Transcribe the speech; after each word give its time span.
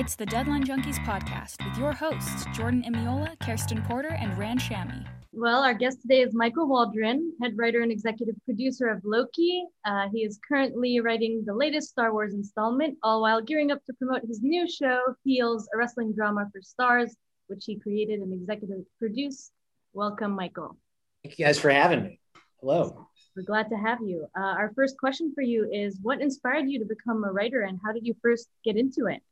It's 0.00 0.16
the 0.16 0.24
Deadline 0.24 0.64
Junkies 0.64 0.96
podcast 1.04 1.62
with 1.62 1.76
your 1.76 1.92
hosts, 1.92 2.46
Jordan 2.54 2.82
Imiola, 2.84 3.36
Kerstin 3.36 3.86
Porter, 3.86 4.08
and 4.08 4.38
Rund 4.38 4.58
Shami. 4.58 5.06
Well, 5.30 5.62
our 5.62 5.74
guest 5.74 6.00
today 6.00 6.22
is 6.22 6.32
Michael 6.32 6.66
Waldron, 6.66 7.34
head 7.42 7.52
writer 7.54 7.82
and 7.82 7.92
executive 7.92 8.34
producer 8.46 8.88
of 8.88 9.02
Loki. 9.04 9.62
Uh, 9.84 10.08
he 10.10 10.20
is 10.20 10.40
currently 10.48 11.00
writing 11.00 11.44
the 11.44 11.52
latest 11.52 11.90
Star 11.90 12.14
Wars 12.14 12.32
installment, 12.32 12.96
all 13.02 13.20
while 13.20 13.42
gearing 13.42 13.70
up 13.70 13.84
to 13.84 13.92
promote 13.92 14.22
his 14.26 14.40
new 14.40 14.66
show, 14.66 15.02
Heels, 15.22 15.68
a 15.74 15.76
wrestling 15.76 16.14
drama 16.14 16.48
for 16.50 16.62
Starz, 16.62 17.10
which 17.48 17.64
he 17.66 17.78
created 17.78 18.20
and 18.20 18.32
executive 18.32 18.86
produced. 18.98 19.52
Welcome, 19.92 20.30
Michael. 20.30 20.78
Thank 21.22 21.38
you 21.38 21.44
guys 21.44 21.58
for 21.58 21.68
having 21.68 22.04
me. 22.04 22.20
Hello. 22.62 23.06
We're 23.36 23.42
glad 23.42 23.68
to 23.68 23.76
have 23.76 23.98
you. 24.00 24.26
Uh, 24.34 24.40
our 24.40 24.72
first 24.74 24.96
question 24.96 25.32
for 25.34 25.42
you 25.42 25.68
is 25.70 25.98
What 26.00 26.22
inspired 26.22 26.70
you 26.70 26.78
to 26.78 26.86
become 26.86 27.22
a 27.22 27.30
writer 27.30 27.64
and 27.64 27.78
how 27.84 27.92
did 27.92 28.06
you 28.06 28.16
first 28.22 28.48
get 28.64 28.78
into 28.78 29.04
it? 29.06 29.22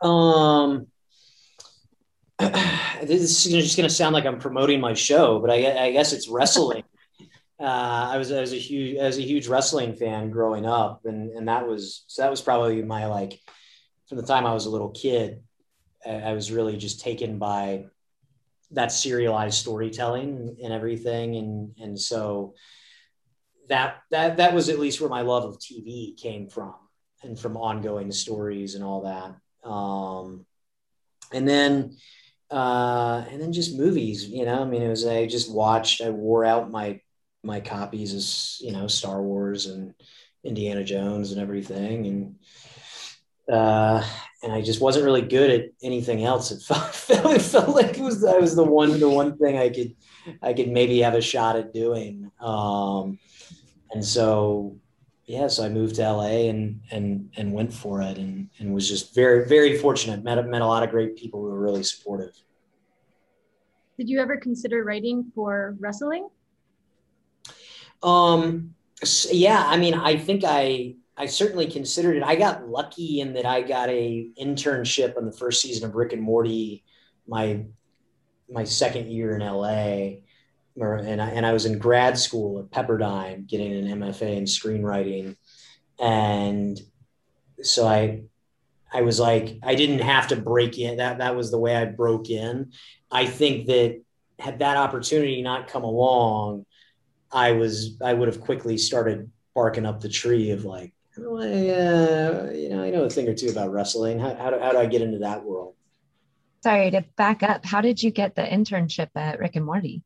Um, 0.00 0.86
this 2.38 3.20
is 3.20 3.44
just 3.44 3.76
going 3.76 3.88
to 3.88 3.94
sound 3.94 4.14
like 4.14 4.26
I'm 4.26 4.38
promoting 4.38 4.80
my 4.80 4.94
show, 4.94 5.38
but 5.38 5.50
I, 5.50 5.86
I 5.86 5.92
guess 5.92 6.12
it's 6.12 6.28
wrestling. 6.28 6.84
uh, 7.60 7.64
I 8.12 8.16
was 8.16 8.32
I 8.32 8.40
was 8.40 8.52
a 8.52 8.58
huge 8.58 8.98
I 8.98 9.04
was 9.04 9.18
a 9.18 9.22
huge 9.22 9.48
wrestling 9.48 9.94
fan 9.94 10.30
growing 10.30 10.66
up, 10.66 11.02
and 11.04 11.30
and 11.30 11.48
that 11.48 11.66
was 11.66 12.04
so 12.08 12.22
that 12.22 12.30
was 12.30 12.40
probably 12.40 12.82
my 12.82 13.06
like 13.06 13.40
from 14.08 14.18
the 14.18 14.26
time 14.26 14.46
I 14.46 14.54
was 14.54 14.66
a 14.66 14.70
little 14.70 14.90
kid. 14.90 15.42
I, 16.04 16.10
I 16.10 16.32
was 16.32 16.50
really 16.50 16.76
just 16.76 17.00
taken 17.00 17.38
by 17.38 17.84
that 18.72 18.90
serialized 18.90 19.58
storytelling 19.58 20.56
and 20.62 20.72
everything, 20.72 21.36
and 21.36 21.74
and 21.80 22.00
so 22.00 22.54
that 23.68 24.02
that 24.10 24.38
that 24.38 24.54
was 24.54 24.68
at 24.68 24.80
least 24.80 25.00
where 25.00 25.10
my 25.10 25.22
love 25.22 25.44
of 25.44 25.58
TV 25.58 26.16
came 26.20 26.48
from, 26.48 26.74
and 27.22 27.38
from 27.38 27.56
ongoing 27.56 28.10
stories 28.10 28.74
and 28.74 28.82
all 28.82 29.02
that. 29.02 29.36
Um, 29.64 30.46
and 31.32 31.48
then 31.48 31.96
uh, 32.50 33.24
and 33.30 33.40
then 33.40 33.52
just 33.52 33.76
movies. 33.76 34.28
You 34.28 34.44
know, 34.44 34.62
I 34.62 34.64
mean, 34.64 34.82
it 34.82 34.88
was 34.88 35.06
I 35.06 35.26
just 35.26 35.50
watched. 35.50 36.02
I 36.02 36.10
wore 36.10 36.44
out 36.44 36.70
my 36.70 37.00
my 37.42 37.60
copies 37.60 38.14
of 38.14 38.66
you 38.66 38.72
know 38.72 38.86
Star 38.86 39.22
Wars 39.22 39.66
and 39.66 39.94
Indiana 40.44 40.84
Jones 40.84 41.32
and 41.32 41.40
everything, 41.40 42.06
and 42.06 42.34
uh, 43.50 44.04
and 44.42 44.52
I 44.52 44.60
just 44.60 44.80
wasn't 44.80 45.06
really 45.06 45.22
good 45.22 45.50
at 45.50 45.70
anything 45.82 46.24
else. 46.24 46.50
It 46.50 46.62
felt, 46.66 46.94
it 47.08 47.42
felt 47.42 47.74
like 47.74 47.98
it 47.98 48.02
was 48.02 48.20
that 48.20 48.40
was 48.40 48.54
the 48.54 48.64
one 48.64 49.00
the 49.00 49.08
one 49.08 49.38
thing 49.38 49.56
I 49.56 49.70
could 49.70 49.94
I 50.42 50.52
could 50.52 50.68
maybe 50.68 51.00
have 51.00 51.14
a 51.14 51.22
shot 51.22 51.56
at 51.56 51.72
doing. 51.72 52.30
Um, 52.40 53.18
and 53.92 54.04
so 54.04 54.76
yeah, 55.26 55.46
so 55.46 55.64
I 55.64 55.68
moved 55.68 55.96
to 55.96 56.02
LA 56.02 56.48
and 56.50 56.80
and 56.90 57.30
and 57.36 57.52
went 57.52 57.72
for 57.72 58.02
it 58.02 58.18
and 58.18 58.48
and 58.58 58.74
was 58.74 58.88
just 58.88 59.14
very 59.14 59.46
very 59.48 59.78
fortunate. 59.78 60.24
Met 60.24 60.44
met 60.48 60.62
a 60.62 60.66
lot 60.66 60.82
of 60.82 60.90
great 60.90 61.16
people 61.16 61.40
who 61.40 61.46
were 61.46 61.60
really 61.60 61.84
supportive. 61.84 62.34
Did 63.98 64.08
you 64.08 64.20
ever 64.20 64.36
consider 64.36 64.82
writing 64.82 65.30
for 65.34 65.76
wrestling? 65.78 66.28
Um, 68.02 68.74
yeah, 69.30 69.64
I 69.66 69.76
mean, 69.76 69.94
I 69.94 70.16
think 70.16 70.42
I 70.44 70.96
I 71.16 71.26
certainly 71.26 71.66
considered 71.66 72.16
it. 72.16 72.24
I 72.24 72.34
got 72.34 72.68
lucky 72.68 73.20
in 73.20 73.34
that 73.34 73.46
I 73.46 73.62
got 73.62 73.90
a 73.90 74.28
internship 74.40 75.16
on 75.16 75.26
the 75.26 75.32
first 75.32 75.62
season 75.62 75.88
of 75.88 75.94
Rick 75.94 76.12
and 76.12 76.22
Morty, 76.22 76.84
my 77.28 77.64
my 78.50 78.64
second 78.64 79.10
year 79.10 79.36
in 79.36 79.40
LA 79.40 80.22
and 80.76 81.20
I, 81.20 81.30
and 81.30 81.44
I 81.44 81.52
was 81.52 81.66
in 81.66 81.78
grad 81.78 82.18
school 82.18 82.58
at 82.58 82.70
Pepperdine 82.70 83.46
getting 83.46 83.72
an 83.72 84.00
MFA 84.00 84.36
in 84.36 84.44
screenwriting. 84.44 85.36
And 86.00 86.80
so 87.62 87.86
I, 87.86 88.22
I 88.92 89.02
was 89.02 89.20
like, 89.20 89.58
I 89.62 89.74
didn't 89.74 90.00
have 90.00 90.28
to 90.28 90.36
break 90.36 90.78
in. 90.78 90.96
That, 90.96 91.18
that 91.18 91.36
was 91.36 91.50
the 91.50 91.58
way 91.58 91.76
I 91.76 91.84
broke 91.84 92.30
in. 92.30 92.72
I 93.10 93.26
think 93.26 93.66
that 93.66 94.00
had 94.38 94.58
that 94.58 94.76
opportunity 94.76 95.42
not 95.42 95.68
come 95.68 95.84
along, 95.84 96.66
I 97.30 97.52
was, 97.52 97.96
I 98.02 98.12
would 98.12 98.28
have 98.28 98.40
quickly 98.40 98.76
started 98.76 99.30
barking 99.54 99.86
up 99.86 100.00
the 100.00 100.08
tree 100.08 100.50
of 100.50 100.64
like, 100.64 100.92
I, 101.16 101.20
uh, 101.20 102.50
you 102.54 102.70
know, 102.70 102.82
I 102.82 102.90
know 102.90 103.04
a 103.04 103.10
thing 103.10 103.28
or 103.28 103.34
two 103.34 103.50
about 103.50 103.70
wrestling. 103.70 104.18
How, 104.18 104.34
how, 104.34 104.50
do, 104.50 104.58
how 104.58 104.72
do 104.72 104.78
I 104.78 104.86
get 104.86 105.02
into 105.02 105.18
that 105.18 105.44
world? 105.44 105.74
Sorry 106.62 106.90
to 106.90 107.04
back 107.16 107.42
up. 107.42 107.64
How 107.64 107.80
did 107.80 108.02
you 108.02 108.10
get 108.10 108.34
the 108.34 108.42
internship 108.42 109.08
at 109.14 109.38
Rick 109.38 109.56
and 109.56 109.64
Morty? 109.64 110.02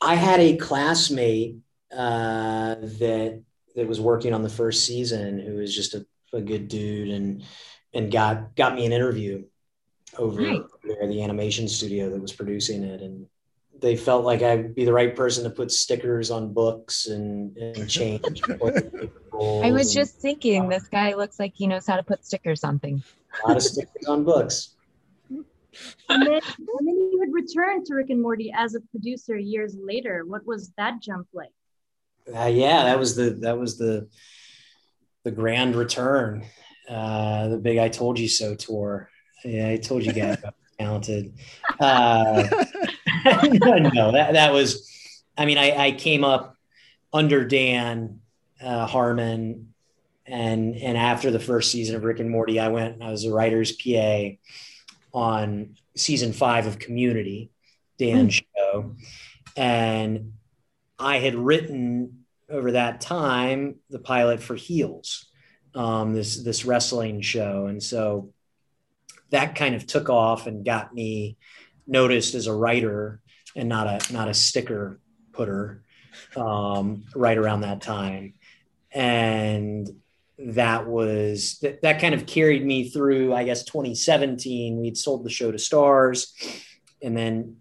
I 0.00 0.14
had 0.14 0.40
a 0.40 0.56
classmate 0.56 1.56
uh, 1.92 2.76
that 2.76 3.42
that 3.76 3.86
was 3.86 4.00
working 4.00 4.32
on 4.32 4.42
the 4.42 4.48
first 4.48 4.84
season 4.84 5.38
who 5.38 5.54
was 5.54 5.74
just 5.74 5.94
a, 5.94 6.06
a 6.32 6.40
good 6.40 6.68
dude 6.68 7.08
and 7.08 7.44
and 7.92 8.10
got 8.10 8.56
got 8.56 8.74
me 8.74 8.86
an 8.86 8.92
interview 8.92 9.44
over 10.18 10.42
right. 10.42 10.62
there 10.84 11.08
the 11.08 11.22
animation 11.22 11.68
studio 11.68 12.10
that 12.10 12.20
was 12.20 12.32
producing 12.32 12.82
it 12.82 13.00
and 13.00 13.26
they 13.80 13.96
felt 13.96 14.24
like 14.24 14.42
I'd 14.42 14.74
be 14.74 14.84
the 14.84 14.92
right 14.92 15.14
person 15.14 15.44
to 15.44 15.50
put 15.50 15.72
stickers 15.72 16.30
on 16.30 16.52
books 16.52 17.06
and, 17.06 17.56
and 17.56 17.88
change. 17.88 18.42
I 18.52 19.72
was 19.72 19.94
just 19.94 20.16
thinking, 20.16 20.68
this 20.68 20.86
guy 20.88 21.14
looks 21.14 21.38
like 21.38 21.54
he 21.54 21.66
knows 21.66 21.86
how 21.86 21.96
to 21.96 22.02
put 22.02 22.26
stickers 22.26 22.62
on 22.62 22.78
things. 22.78 23.02
A 23.42 23.48
lot 23.48 23.56
of 23.56 23.62
stickers 23.62 24.06
on 24.06 24.24
books 24.24 24.74
and, 26.08 26.22
then, 26.26 26.40
and 26.58 26.88
then 26.88 26.96
you 26.96 27.18
would 27.18 27.32
return 27.32 27.84
to 27.84 27.94
Rick 27.94 28.10
and 28.10 28.20
Morty 28.20 28.52
as 28.56 28.74
a 28.74 28.80
producer 28.80 29.36
years 29.36 29.76
later. 29.80 30.24
What 30.26 30.46
was 30.46 30.72
that 30.76 31.00
jump 31.00 31.28
like? 31.32 31.50
Uh, 32.34 32.46
yeah, 32.46 32.84
that 32.84 32.98
was 32.98 33.16
the 33.16 33.30
that 33.40 33.58
was 33.58 33.78
the 33.78 34.08
the 35.24 35.30
grand 35.30 35.74
return, 35.76 36.44
uh, 36.88 37.48
the 37.48 37.58
big 37.58 37.78
"I 37.78 37.88
told 37.88 38.18
you 38.18 38.28
so" 38.28 38.54
tour. 38.54 39.10
Yeah, 39.44 39.68
I 39.68 39.76
told 39.76 40.04
you 40.04 40.12
guys 40.12 40.38
I 40.44 40.48
was 40.48 40.54
talented. 40.78 41.34
Uh, 41.80 42.48
no, 43.94 44.12
that 44.12 44.32
that 44.32 44.52
was. 44.52 44.86
I 45.36 45.46
mean, 45.46 45.58
I, 45.58 45.86
I 45.86 45.92
came 45.92 46.24
up 46.24 46.56
under 47.12 47.44
Dan 47.44 48.20
uh, 48.62 48.86
Harmon, 48.86 49.72
and 50.26 50.76
and 50.76 50.96
after 50.96 51.30
the 51.30 51.40
first 51.40 51.72
season 51.72 51.96
of 51.96 52.04
Rick 52.04 52.20
and 52.20 52.30
Morty, 52.30 52.60
I 52.60 52.68
went. 52.68 53.02
I 53.02 53.10
was 53.10 53.24
a 53.24 53.32
writer's 53.32 53.72
PA 53.72 54.30
on 55.12 55.76
season 55.96 56.32
five 56.32 56.66
of 56.66 56.78
Community, 56.78 57.50
Dan's 57.98 58.40
mm. 58.40 58.44
show. 58.56 58.96
And 59.56 60.32
I 60.98 61.18
had 61.18 61.34
written 61.34 62.24
over 62.48 62.72
that 62.72 63.00
time 63.00 63.76
the 63.90 63.98
pilot 63.98 64.40
for 64.40 64.54
Heels, 64.54 65.26
um, 65.74 66.14
this 66.14 66.42
this 66.42 66.64
wrestling 66.64 67.20
show, 67.20 67.66
and 67.66 67.82
so 67.82 68.32
that 69.30 69.54
kind 69.54 69.74
of 69.74 69.86
took 69.86 70.08
off 70.10 70.46
and 70.46 70.64
got 70.64 70.94
me 70.94 71.36
noticed 71.86 72.34
as 72.34 72.46
a 72.46 72.54
writer 72.54 73.20
and 73.56 73.68
not 73.68 73.86
a 73.86 74.12
not 74.12 74.28
a 74.28 74.34
sticker 74.34 75.00
putter 75.32 75.82
um, 76.36 77.04
right 77.14 77.38
around 77.38 77.60
that 77.62 77.80
time. 77.80 78.34
And 78.92 79.88
that 80.46 80.86
was 80.86 81.58
that, 81.60 81.82
that 81.82 82.00
kind 82.00 82.14
of 82.14 82.26
carried 82.26 82.64
me 82.64 82.88
through 82.88 83.34
i 83.34 83.44
guess 83.44 83.62
2017 83.64 84.80
we'd 84.80 84.96
sold 84.96 85.22
the 85.22 85.30
show 85.30 85.50
to 85.50 85.58
Starz 85.58 86.32
and 87.02 87.16
then 87.16 87.56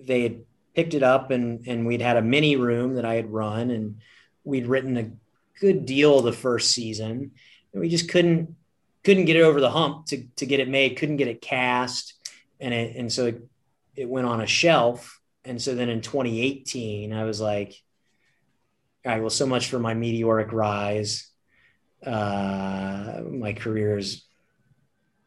they 0.00 0.22
had 0.22 0.40
picked 0.74 0.94
it 0.94 1.02
up 1.02 1.32
and 1.32 1.66
and 1.66 1.86
we'd 1.86 2.00
had 2.00 2.16
a 2.16 2.22
mini 2.22 2.54
room 2.54 2.94
that 2.94 3.04
i 3.04 3.14
had 3.14 3.30
run 3.30 3.70
and 3.70 3.96
we'd 4.44 4.66
written 4.66 4.96
a 4.96 5.10
good 5.60 5.84
deal 5.84 6.20
the 6.22 6.32
first 6.32 6.72
season. 6.72 7.32
And 7.72 7.80
we 7.80 7.88
just 7.88 8.08
couldn't 8.08 8.56
couldn't 9.04 9.26
get 9.26 9.36
it 9.36 9.42
over 9.42 9.60
the 9.60 9.70
hump 9.70 10.06
to, 10.06 10.24
to 10.36 10.44
get 10.44 10.60
it 10.60 10.68
made 10.68 10.96
couldn't 10.96 11.16
get 11.16 11.28
it 11.28 11.40
cast 11.40 12.14
and 12.58 12.74
it 12.74 12.96
and 12.96 13.12
so 13.12 13.26
it, 13.26 13.42
it 13.96 14.08
went 14.08 14.26
on 14.26 14.40
a 14.40 14.46
shelf. 14.46 15.20
And 15.44 15.60
so 15.60 15.74
then 15.74 15.88
in 15.88 16.00
2018 16.00 17.12
i 17.12 17.24
was 17.24 17.40
like 17.40 17.74
all 19.04 19.12
right 19.12 19.20
well 19.20 19.30
so 19.30 19.46
much 19.46 19.68
for 19.68 19.78
my 19.78 19.94
meteoric 19.94 20.52
rise 20.52 21.29
uh, 22.04 23.20
my 23.30 23.52
career 23.52 23.98
is 23.98 24.24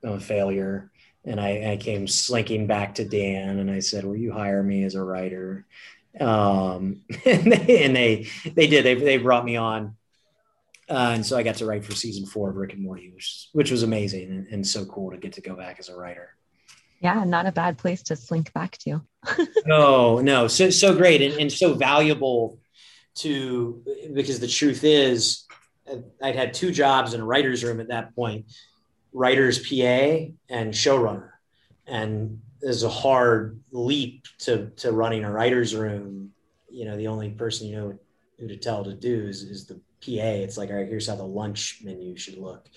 a 0.04 0.20
failure. 0.20 0.92
And 1.26 1.40
I, 1.40 1.72
I, 1.72 1.78
came 1.78 2.06
slinking 2.08 2.68
back 2.68 2.96
to 2.96 3.06
Dan 3.06 3.60
and 3.60 3.72
I 3.72 3.80
said, 3.80 4.04
will 4.04 4.18
you 4.18 4.34
hire 4.34 4.62
me 4.62 4.84
as 4.84 4.96
a 4.96 5.04
writer? 5.04 5.66
Um, 6.20 7.02
and, 7.26 7.52
they, 7.52 7.86
and 7.86 7.96
they, 7.96 8.28
they 8.54 8.68
did, 8.68 8.84
they, 8.84 8.96
they 8.96 9.18
brought 9.18 9.46
me 9.46 9.56
on. 9.56 9.96
Uh, 10.90 11.12
and 11.14 11.26
so 11.26 11.38
I 11.38 11.44
got 11.44 11.56
to 11.56 11.66
write 11.66 11.86
for 11.86 11.96
season 11.96 12.26
four 12.26 12.50
of 12.50 12.58
Rick 12.58 12.74
and 12.74 12.84
Morty, 12.84 13.12
which, 13.14 13.48
which 13.54 13.72
was 13.72 13.84
amazing 13.84 14.30
and, 14.30 14.48
and 14.48 14.68
so 14.68 14.86
cool 14.86 15.12
to 15.12 15.18
get 15.18 15.34
to 15.34 15.42
go 15.42 15.56
back 15.56 15.80
as 15.80 15.88
a 15.88 15.96
writer. 15.96 16.36
Yeah, 17.00 17.24
not 17.24 17.46
a 17.46 17.52
bad 17.52 17.78
place 17.78 18.02
to 18.04 18.16
slink 18.16 18.52
back 18.54 18.78
to. 18.80 19.02
no, 19.66 20.20
no, 20.20 20.48
so 20.48 20.70
so 20.70 20.96
great 20.96 21.22
and, 21.22 21.34
and 21.34 21.52
so 21.52 21.74
valuable 21.74 22.60
to 23.16 23.84
because 24.14 24.40
the 24.40 24.48
truth 24.48 24.86
is 24.86 25.44
I'd 26.22 26.36
had 26.36 26.54
two 26.54 26.72
jobs 26.72 27.14
in 27.14 27.22
a 27.22 27.26
writer's 27.26 27.64
room 27.64 27.80
at 27.80 27.90
that 27.90 28.16
point 28.16 28.46
writer's 29.14 29.60
PA 29.60 30.32
and 30.50 30.74
showrunner. 30.74 31.30
And 31.86 32.42
there's 32.62 32.84
a 32.84 32.90
hard 32.90 33.62
leap 33.72 34.26
to, 34.40 34.70
to 34.78 34.92
running 34.92 35.24
a 35.24 35.32
writer's 35.32 35.76
room. 35.76 36.32
You 36.72 36.86
know, 36.86 36.98
the 36.98 37.08
only 37.08 37.30
person 37.30 37.68
you 37.68 37.76
know 37.76 38.00
who 38.40 38.48
to 38.48 38.58
tell 38.58 38.84
to 38.84 38.94
do 38.94 39.28
is, 39.28 39.44
is 39.44 39.68
the 39.68 39.76
PA. 39.76 40.42
It's 40.42 40.58
like, 40.58 40.70
all 40.70 40.78
right, 40.78 40.88
here's 40.88 41.08
how 41.08 41.16
the 41.16 41.24
lunch 41.24 41.82
menu 41.84 42.18
should 42.18 42.38
look. 42.38 42.68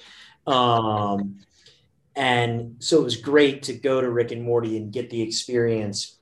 Um, 0.47 1.38
and 2.14 2.76
so 2.79 2.99
it 2.99 3.05
was 3.05 3.17
great 3.17 3.64
to 3.64 3.75
go 3.75 4.00
to 4.00 4.11
Rick 4.11 4.32
and 4.32 4.43
Morty 4.43 4.76
and 4.76 4.93
get 4.93 5.11
the 5.11 5.23
experience 5.23 6.19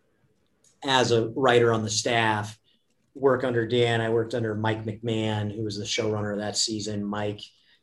as 0.84 1.12
a 1.12 1.28
writer 1.28 1.72
on 1.72 1.82
the 1.82 1.90
staff. 1.90 2.58
Work 3.14 3.44
under 3.44 3.66
Dan. 3.66 4.00
I 4.00 4.11
worked 4.11 4.34
under 4.34 4.55
Mike 4.55 4.84
McMahan, 4.84 5.55
who 5.55 5.62
was 5.62 5.78
the 5.78 5.84
showrunner 5.84 6.32
of 6.32 6.38
that 6.38 6.56
season. 6.56 7.05
Mike 7.05 7.40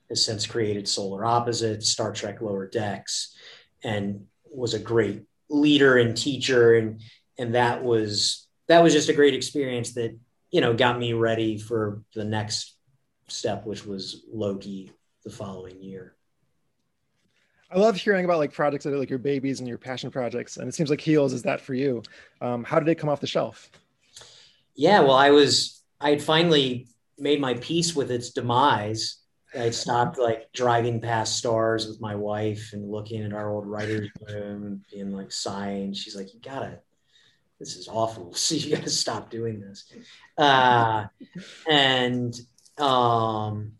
has 0.09 0.25
since 0.25 0.45
created 0.45 0.87
Solar 0.87 1.23
Opposites, 1.23 1.89
Star 1.89 2.11
Trek 2.11 2.41
Lower 2.41 2.67
Decks, 2.67 3.35
and 3.83 4.25
was 4.45 4.73
a 4.73 4.79
great 4.79 5.23
leader 5.49 5.97
and 5.97 6.15
teacher. 6.15 6.75
And 6.75 7.01
and 7.37 7.55
that 7.55 7.83
was 7.83 8.47
that 8.67 8.83
was 8.83 8.93
just 8.93 9.09
a 9.09 9.13
great 9.13 9.33
experience 9.33 9.93
that 9.93 10.17
you 10.51 10.61
know 10.61 10.73
got 10.73 10.99
me 10.99 11.13
ready 11.13 11.57
for 11.57 12.03
the 12.13 12.25
next 12.25 12.75
step, 13.27 13.65
which 13.65 13.85
was 13.85 14.23
Loki 14.31 14.91
the 15.23 15.29
following 15.29 15.81
year. 15.81 16.15
I 17.73 17.79
love 17.79 17.95
hearing 17.95 18.25
about 18.25 18.37
like 18.37 18.51
projects 18.51 18.83
that 18.83 18.93
are 18.93 18.97
like 18.97 19.09
your 19.09 19.19
babies 19.19 19.59
and 19.59 19.67
your 19.67 19.77
passion 19.77 20.11
projects, 20.11 20.57
and 20.57 20.67
it 20.67 20.75
seems 20.75 20.89
like 20.89 20.99
Heels 20.99 21.31
is 21.31 21.41
that 21.43 21.61
for 21.61 21.73
you. 21.73 22.03
Um, 22.41 22.63
how 22.63 22.79
did 22.79 22.89
it 22.89 22.95
come 22.95 23.09
off 23.09 23.21
the 23.21 23.27
shelf? 23.27 23.71
Yeah, 24.81 25.01
well, 25.01 25.15
I 25.15 25.29
was 25.29 25.83
I 25.99 26.09
had 26.09 26.23
finally 26.23 26.87
made 27.19 27.39
my 27.39 27.53
peace 27.53 27.95
with 27.95 28.09
its 28.09 28.31
demise. 28.31 29.17
I 29.53 29.69
stopped 29.69 30.17
like 30.17 30.51
driving 30.53 30.99
past 30.99 31.43
Starz 31.43 31.87
with 31.87 32.01
my 32.01 32.15
wife 32.15 32.71
and 32.73 32.89
looking 32.89 33.21
at 33.21 33.31
our 33.31 33.51
old 33.51 33.67
writers' 33.67 34.09
room, 34.27 34.63
and 34.63 34.81
being 34.91 35.11
like 35.11 35.31
sighing. 35.31 35.93
She's 35.93 36.15
like, 36.15 36.33
"You 36.33 36.39
gotta, 36.39 36.79
this 37.59 37.75
is 37.75 37.87
awful. 37.87 38.33
So 38.35 38.55
you 38.55 38.75
gotta 38.75 38.89
stop 38.89 39.29
doing 39.29 39.59
this." 39.59 39.85
Uh, 40.35 41.05
and 41.69 42.33
um, 42.79 43.73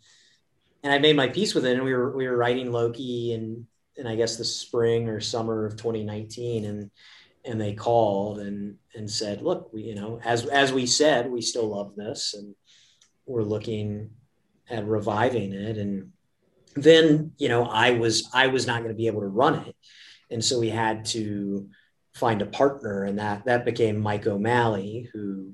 and 0.83 0.93
I 0.93 0.99
made 0.99 1.15
my 1.15 1.29
peace 1.29 1.55
with 1.55 1.65
it, 1.65 1.77
and 1.77 1.83
we 1.83 1.95
were 1.95 2.15
we 2.15 2.27
were 2.27 2.37
writing 2.37 2.71
Loki 2.71 3.33
and 3.33 3.65
and 3.97 4.07
I 4.07 4.15
guess 4.15 4.37
the 4.37 4.45
spring 4.45 5.09
or 5.09 5.19
summer 5.19 5.65
of 5.65 5.77
2019, 5.77 6.65
and 6.65 6.91
and 7.45 7.59
they 7.59 7.73
called 7.73 8.39
and 8.39 8.75
and 8.95 9.09
said, 9.09 9.41
look, 9.41 9.71
we 9.73 9.83
you 9.83 9.95
know 9.95 10.19
as 10.23 10.45
as 10.47 10.73
we 10.73 10.85
said, 10.85 11.29
we 11.29 11.41
still 11.41 11.67
love 11.67 11.95
this, 11.95 12.33
and 12.33 12.55
we're 13.25 13.43
looking 13.43 14.11
at 14.69 14.85
reviving 14.85 15.53
it, 15.53 15.77
and 15.77 16.11
then 16.75 17.31
you 17.37 17.49
know 17.49 17.63
I 17.63 17.91
was 17.91 18.29
I 18.33 18.47
was 18.47 18.67
not 18.67 18.79
going 18.79 18.93
to 18.93 18.97
be 18.97 19.07
able 19.07 19.21
to 19.21 19.27
run 19.27 19.65
it, 19.65 19.75
and 20.29 20.43
so 20.43 20.59
we 20.59 20.69
had 20.69 21.05
to 21.07 21.69
find 22.13 22.41
a 22.41 22.45
partner, 22.47 23.03
and 23.03 23.19
that 23.19 23.45
that 23.45 23.65
became 23.65 23.99
Mike 23.99 24.27
O'Malley, 24.27 25.09
who 25.13 25.53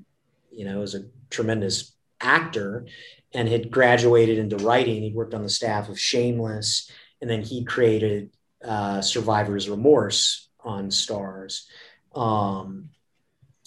you 0.51 0.65
know 0.65 0.81
is 0.81 0.95
a 0.95 1.05
tremendous 1.29 1.93
actor 2.19 2.87
and 3.33 3.47
had 3.47 3.69
graduated 3.69 4.39
into 4.39 4.57
writing. 4.57 5.03
He 5.03 5.11
worked 5.13 5.35
on 5.35 5.43
the 5.43 5.49
staff 5.49 5.89
of 5.89 5.99
Shameless 5.99 6.89
and 7.21 7.29
then 7.29 7.41
he 7.41 7.63
created 7.63 8.31
uh, 8.63 9.01
Survivor's 9.01 9.69
Remorse 9.69 10.46
on 10.67 10.89
Starz. 10.89 11.63
Um, 12.15 12.89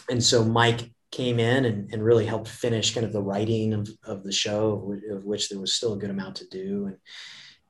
and 0.08 0.22
so 0.22 0.44
Mike 0.44 0.90
came 1.10 1.40
in 1.40 1.64
and, 1.64 1.92
and 1.92 2.04
really 2.04 2.26
helped 2.26 2.48
finish 2.48 2.94
kind 2.94 3.04
of 3.06 3.12
the 3.12 3.22
writing 3.22 3.74
of, 3.74 3.88
of 4.04 4.22
the 4.22 4.32
show, 4.32 4.94
of 5.10 5.24
which 5.24 5.48
there 5.48 5.58
was 5.58 5.72
still 5.72 5.94
a 5.94 5.98
good 5.98 6.10
amount 6.10 6.36
to 6.36 6.48
do. 6.48 6.86
And 6.86 6.96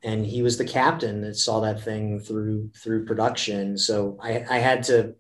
and 0.03 0.25
he 0.25 0.41
was 0.41 0.57
the 0.57 0.65
captain 0.65 1.21
that 1.23 1.37
saw 1.37 1.61
that 1.61 1.83
thing 1.83 2.21
through 2.21 2.71
through 2.71 3.05
production. 3.05 3.77
So 3.77 4.19
I, 4.21 4.45
I 4.49 4.59
had 4.59 4.85
to 4.85 5.15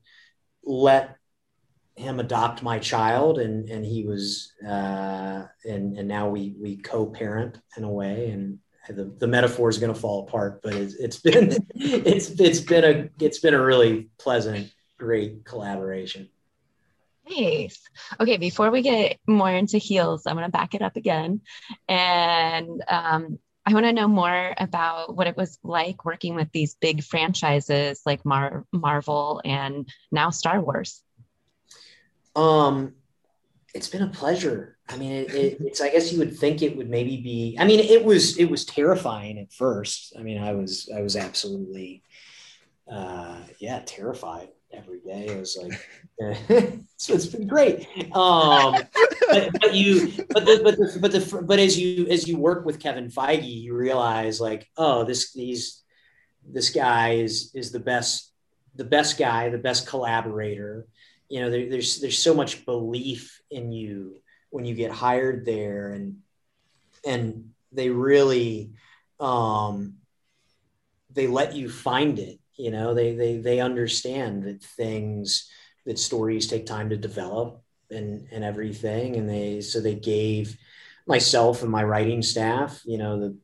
let 0.64 1.16
him 1.96 2.18
adopt 2.18 2.62
my 2.62 2.78
child 2.78 3.38
and 3.38 3.68
and 3.68 3.84
he 3.84 4.04
was 4.04 4.52
uh, 4.66 5.44
and 5.64 5.98
and 5.98 6.08
now 6.08 6.28
we 6.28 6.54
we 6.58 6.78
co-parent 6.78 7.58
in 7.76 7.84
a 7.84 7.90
way 7.90 8.30
and 8.30 8.58
the, 8.92 9.12
the 9.18 9.26
metaphor 9.26 9.68
is 9.68 9.78
going 9.78 9.92
to 9.92 9.98
fall 9.98 10.26
apart, 10.26 10.62
but 10.62 10.74
it's, 10.74 10.94
it's 10.94 11.18
been 11.18 11.56
it's 11.74 12.30
it's 12.40 12.60
been 12.60 12.84
a 12.84 13.24
it's 13.24 13.38
been 13.38 13.54
a 13.54 13.62
really 13.62 14.10
pleasant, 14.18 14.72
great 14.98 15.44
collaboration. 15.44 16.28
Nice. 17.28 17.80
Okay, 18.18 18.38
before 18.38 18.70
we 18.70 18.82
get 18.82 19.18
more 19.26 19.50
into 19.50 19.78
heels, 19.78 20.26
I'm 20.26 20.34
going 20.34 20.46
to 20.46 20.50
back 20.50 20.74
it 20.74 20.82
up 20.82 20.96
again, 20.96 21.42
and 21.88 22.82
um, 22.88 23.38
I 23.66 23.74
want 23.74 23.86
to 23.86 23.92
know 23.92 24.08
more 24.08 24.54
about 24.58 25.14
what 25.14 25.26
it 25.26 25.36
was 25.36 25.58
like 25.62 26.04
working 26.04 26.34
with 26.34 26.50
these 26.52 26.74
big 26.74 27.04
franchises 27.04 28.02
like 28.04 28.24
Mar- 28.24 28.64
Marvel 28.72 29.40
and 29.44 29.88
now 30.10 30.30
Star 30.30 30.60
Wars. 30.60 31.02
Um, 32.34 32.94
it's 33.74 33.88
been 33.88 34.02
a 34.02 34.08
pleasure. 34.08 34.76
I 34.90 34.96
mean, 34.96 35.12
it, 35.12 35.34
it, 35.34 35.58
it's. 35.60 35.80
I 35.80 35.90
guess 35.90 36.12
you 36.12 36.18
would 36.18 36.36
think 36.36 36.62
it 36.62 36.76
would 36.76 36.90
maybe 36.90 37.16
be. 37.18 37.56
I 37.58 37.64
mean, 37.64 37.80
it 37.80 38.04
was. 38.04 38.38
It 38.38 38.50
was 38.50 38.64
terrifying 38.64 39.38
at 39.38 39.52
first. 39.52 40.14
I 40.18 40.22
mean, 40.22 40.42
I 40.42 40.52
was. 40.52 40.90
I 40.94 41.02
was 41.02 41.16
absolutely, 41.16 42.02
uh, 42.90 43.38
yeah, 43.58 43.82
terrified 43.86 44.48
every 44.72 45.00
day. 45.00 45.26
It 45.26 45.38
was 45.38 45.56
like, 45.60 45.72
so 46.96 47.14
it's 47.14 47.26
been 47.26 47.46
great. 47.46 47.86
Um, 48.14 48.74
but, 49.28 49.50
but 49.60 49.74
you, 49.74 50.12
but 50.28 50.44
the, 50.44 50.60
but 50.64 50.76
the, 50.76 50.98
but 51.00 51.12
the, 51.12 51.42
but 51.42 51.58
as 51.58 51.78
you 51.78 52.06
as 52.08 52.26
you 52.26 52.38
work 52.38 52.64
with 52.64 52.80
Kevin 52.80 53.10
Feige, 53.10 53.62
you 53.62 53.74
realize 53.74 54.40
like, 54.40 54.68
oh, 54.76 55.04
this 55.04 55.32
these, 55.32 55.82
this 56.44 56.70
guy 56.70 57.14
is 57.14 57.52
is 57.54 57.70
the 57.70 57.80
best, 57.80 58.32
the 58.74 58.84
best 58.84 59.18
guy, 59.18 59.50
the 59.50 59.58
best 59.58 59.86
collaborator. 59.86 60.86
You 61.28 61.42
know, 61.42 61.50
there, 61.50 61.70
there's 61.70 62.00
there's 62.00 62.18
so 62.18 62.34
much 62.34 62.64
belief 62.64 63.40
in 63.52 63.70
you 63.70 64.16
when 64.50 64.64
you 64.64 64.74
get 64.74 64.90
hired 64.90 65.44
there 65.44 65.92
and 65.92 66.18
and 67.04 67.50
they 67.72 67.88
really 67.88 68.72
um 69.18 69.94
they 71.12 71.26
let 71.26 71.54
you 71.54 71.68
find 71.68 72.18
it 72.18 72.40
you 72.60 72.70
know? 72.70 72.94
They 72.94 73.14
they 73.14 73.38
they 73.38 73.60
understand 73.60 74.44
that 74.44 74.62
things 74.62 75.50
that 75.86 75.98
stories 75.98 76.46
take 76.46 76.66
time 76.66 76.90
to 76.90 76.96
develop 76.96 77.62
and 77.90 78.28
and 78.30 78.44
everything 78.44 79.16
and 79.16 79.28
they 79.28 79.62
so 79.62 79.80
they 79.80 79.94
gave 79.94 80.56
myself 81.06 81.62
and 81.62 81.70
my 81.70 81.82
writing 81.82 82.22
staff 82.22 82.82
you 82.84 82.98
know 82.98 83.18
the 83.18 83.36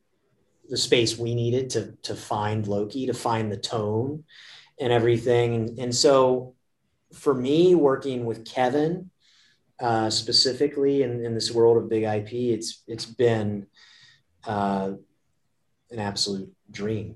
the 0.69 0.77
space 0.77 1.17
we 1.17 1.35
needed 1.35 1.71
to 1.71 1.97
to 2.03 2.15
find 2.15 2.67
loki 2.67 3.07
to 3.07 3.13
find 3.13 3.51
the 3.51 3.57
tone 3.57 4.23
and 4.79 4.93
everything. 4.93 5.55
And, 5.55 5.79
and 5.79 5.95
so 5.95 6.53
for 7.13 7.33
me 7.33 7.75
working 7.75 8.25
with 8.25 8.45
kevin 8.45 9.09
uh, 9.79 10.09
specifically 10.09 11.03
in, 11.03 11.23
in 11.23 11.33
this 11.33 11.51
world 11.51 11.77
of 11.77 11.89
big 11.89 12.03
IP, 12.03 12.33
it's 12.33 12.83
it's 12.87 13.05
been 13.05 13.67
uh, 14.45 14.91
an 15.91 15.99
absolute 15.99 16.51
dream. 16.71 17.15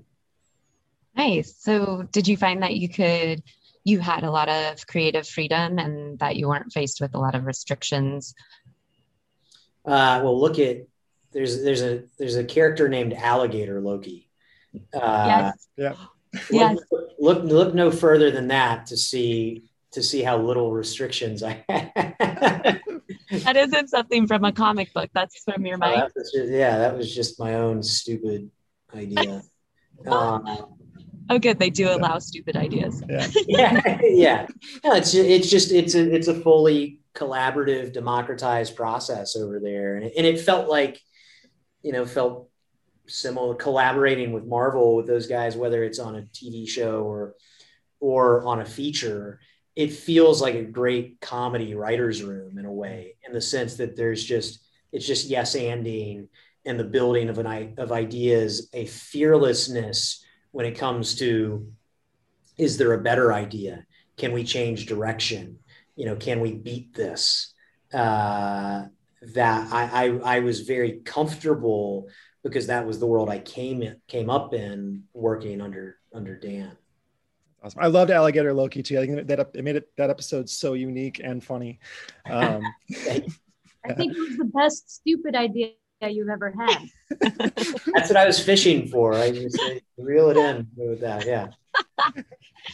Nice. 1.16 1.56
So, 1.58 2.06
did 2.10 2.28
you 2.28 2.36
find 2.36 2.62
that 2.62 2.74
you 2.74 2.88
could 2.88 3.42
you 3.84 3.98
had 3.98 4.22
a 4.22 4.30
lot 4.30 4.48
of 4.48 4.86
creative 4.86 5.26
freedom 5.26 5.78
and 5.78 6.18
that 6.20 6.36
you 6.36 6.48
weren't 6.48 6.72
faced 6.72 7.00
with 7.00 7.14
a 7.14 7.18
lot 7.18 7.34
of 7.34 7.46
restrictions? 7.46 8.34
Uh, 9.84 10.20
well, 10.22 10.40
look 10.40 10.58
at 10.58 10.86
there's 11.32 11.62
there's 11.62 11.82
a 11.82 12.04
there's 12.18 12.36
a 12.36 12.44
character 12.44 12.88
named 12.88 13.12
Alligator 13.12 13.80
Loki. 13.80 14.30
Uh, 14.94 15.24
yes. 15.26 15.68
Yeah. 15.76 15.94
Look, 16.34 16.40
yes. 16.50 16.78
Look, 17.18 17.44
look 17.44 17.74
no 17.74 17.90
further 17.90 18.30
than 18.30 18.48
that 18.48 18.86
to 18.86 18.96
see 18.96 19.64
to 19.92 20.02
see 20.02 20.22
how 20.22 20.38
little 20.38 20.72
restrictions 20.72 21.42
I 21.42 21.64
had. 21.68 21.92
that 23.30 23.56
isn't 23.56 23.88
something 23.88 24.26
from 24.26 24.44
a 24.44 24.52
comic 24.52 24.92
book. 24.92 25.10
That's 25.14 25.42
from 25.44 25.64
your 25.64 25.78
mind. 25.78 26.02
Oh, 26.04 26.20
just, 26.20 26.50
yeah, 26.50 26.78
that 26.78 26.96
was 26.96 27.14
just 27.14 27.38
my 27.38 27.54
own 27.54 27.82
stupid 27.82 28.50
idea. 28.94 29.42
um, 30.06 30.44
oh, 31.28 31.38
good. 31.38 31.58
They 31.58 31.70
do 31.70 31.90
allow 31.90 32.18
stupid 32.18 32.56
ideas. 32.56 33.02
Yeah, 33.08 33.30
yeah, 33.46 33.98
yeah. 34.02 34.46
No, 34.84 34.94
it's 34.94 35.14
it's 35.14 35.50
just 35.50 35.72
it's 35.72 35.94
a 35.94 36.14
it's 36.14 36.28
a 36.28 36.34
fully 36.34 37.00
collaborative, 37.14 37.92
democratized 37.92 38.74
process 38.74 39.36
over 39.36 39.60
there, 39.60 39.96
and 39.96 40.06
it, 40.06 40.14
and 40.16 40.26
it 40.26 40.40
felt 40.40 40.68
like, 40.68 40.98
you 41.82 41.92
know, 41.92 42.06
felt 42.06 42.48
similar 43.08 43.54
collaborating 43.54 44.32
with 44.32 44.46
Marvel 44.46 44.96
with 44.96 45.06
those 45.06 45.26
guys, 45.26 45.54
whether 45.54 45.84
it's 45.84 45.98
on 45.98 46.16
a 46.16 46.22
TV 46.22 46.66
show 46.66 47.02
or 47.02 47.34
or 48.00 48.44
on 48.44 48.60
a 48.60 48.64
feature 48.64 49.38
it 49.74 49.92
feels 49.92 50.42
like 50.42 50.54
a 50.54 50.64
great 50.64 51.20
comedy 51.20 51.74
writer's 51.74 52.22
room 52.22 52.58
in 52.58 52.66
a 52.66 52.72
way, 52.72 53.16
in 53.26 53.32
the 53.32 53.40
sense 53.40 53.76
that 53.76 53.96
there's 53.96 54.22
just 54.22 54.64
it's 54.92 55.06
just 55.06 55.28
yes 55.28 55.56
anding 55.56 56.28
and 56.64 56.78
the 56.78 56.84
building 56.84 57.28
of 57.28 57.38
an 57.38 57.74
of 57.78 57.92
ideas, 57.92 58.68
a 58.72 58.86
fearlessness 58.86 60.24
when 60.50 60.66
it 60.66 60.78
comes 60.78 61.16
to 61.16 61.66
is 62.58 62.76
there 62.76 62.92
a 62.92 63.02
better 63.02 63.32
idea? 63.32 63.86
Can 64.16 64.32
we 64.32 64.44
change 64.44 64.86
direction? 64.86 65.58
You 65.96 66.06
know, 66.06 66.16
can 66.16 66.40
we 66.40 66.52
beat 66.52 66.94
this? 66.94 67.54
Uh, 67.92 68.86
that 69.34 69.72
I, 69.72 70.06
I 70.06 70.36
I 70.36 70.40
was 70.40 70.60
very 70.60 71.00
comfortable 71.04 72.08
because 72.42 72.66
that 72.66 72.86
was 72.86 72.98
the 72.98 73.06
world 73.06 73.30
I 73.30 73.38
came 73.38 73.82
in, 73.82 73.96
came 74.08 74.28
up 74.28 74.52
in 74.52 75.04
working 75.14 75.60
under 75.60 75.96
under 76.12 76.36
Dan. 76.36 76.76
Awesome. 77.62 77.80
I 77.80 77.86
loved 77.86 78.10
Alligator 78.10 78.52
Loki 78.52 78.82
too. 78.82 78.98
I 78.98 79.06
think 79.06 79.26
that 79.28 79.50
it 79.54 79.64
made 79.64 79.76
it 79.76 79.88
that 79.96 80.10
episode 80.10 80.50
so 80.50 80.72
unique 80.72 81.20
and 81.22 81.42
funny. 81.42 81.78
Um, 82.28 82.62
I 83.84 83.92
think 83.94 84.16
it 84.16 84.18
was 84.18 84.36
the 84.36 84.50
best 84.52 84.90
stupid 84.90 85.34
idea 85.36 85.70
you've 86.00 86.28
ever 86.28 86.52
had. 86.58 86.88
That's 87.20 88.08
what 88.08 88.16
I 88.16 88.26
was 88.26 88.42
fishing 88.42 88.88
for. 88.88 89.14
I 89.14 89.30
just 89.30 89.60
reel 89.96 90.30
it 90.30 90.36
in 90.36 90.66
with 90.76 91.00
that. 91.00 91.24
Yeah. 91.24 91.48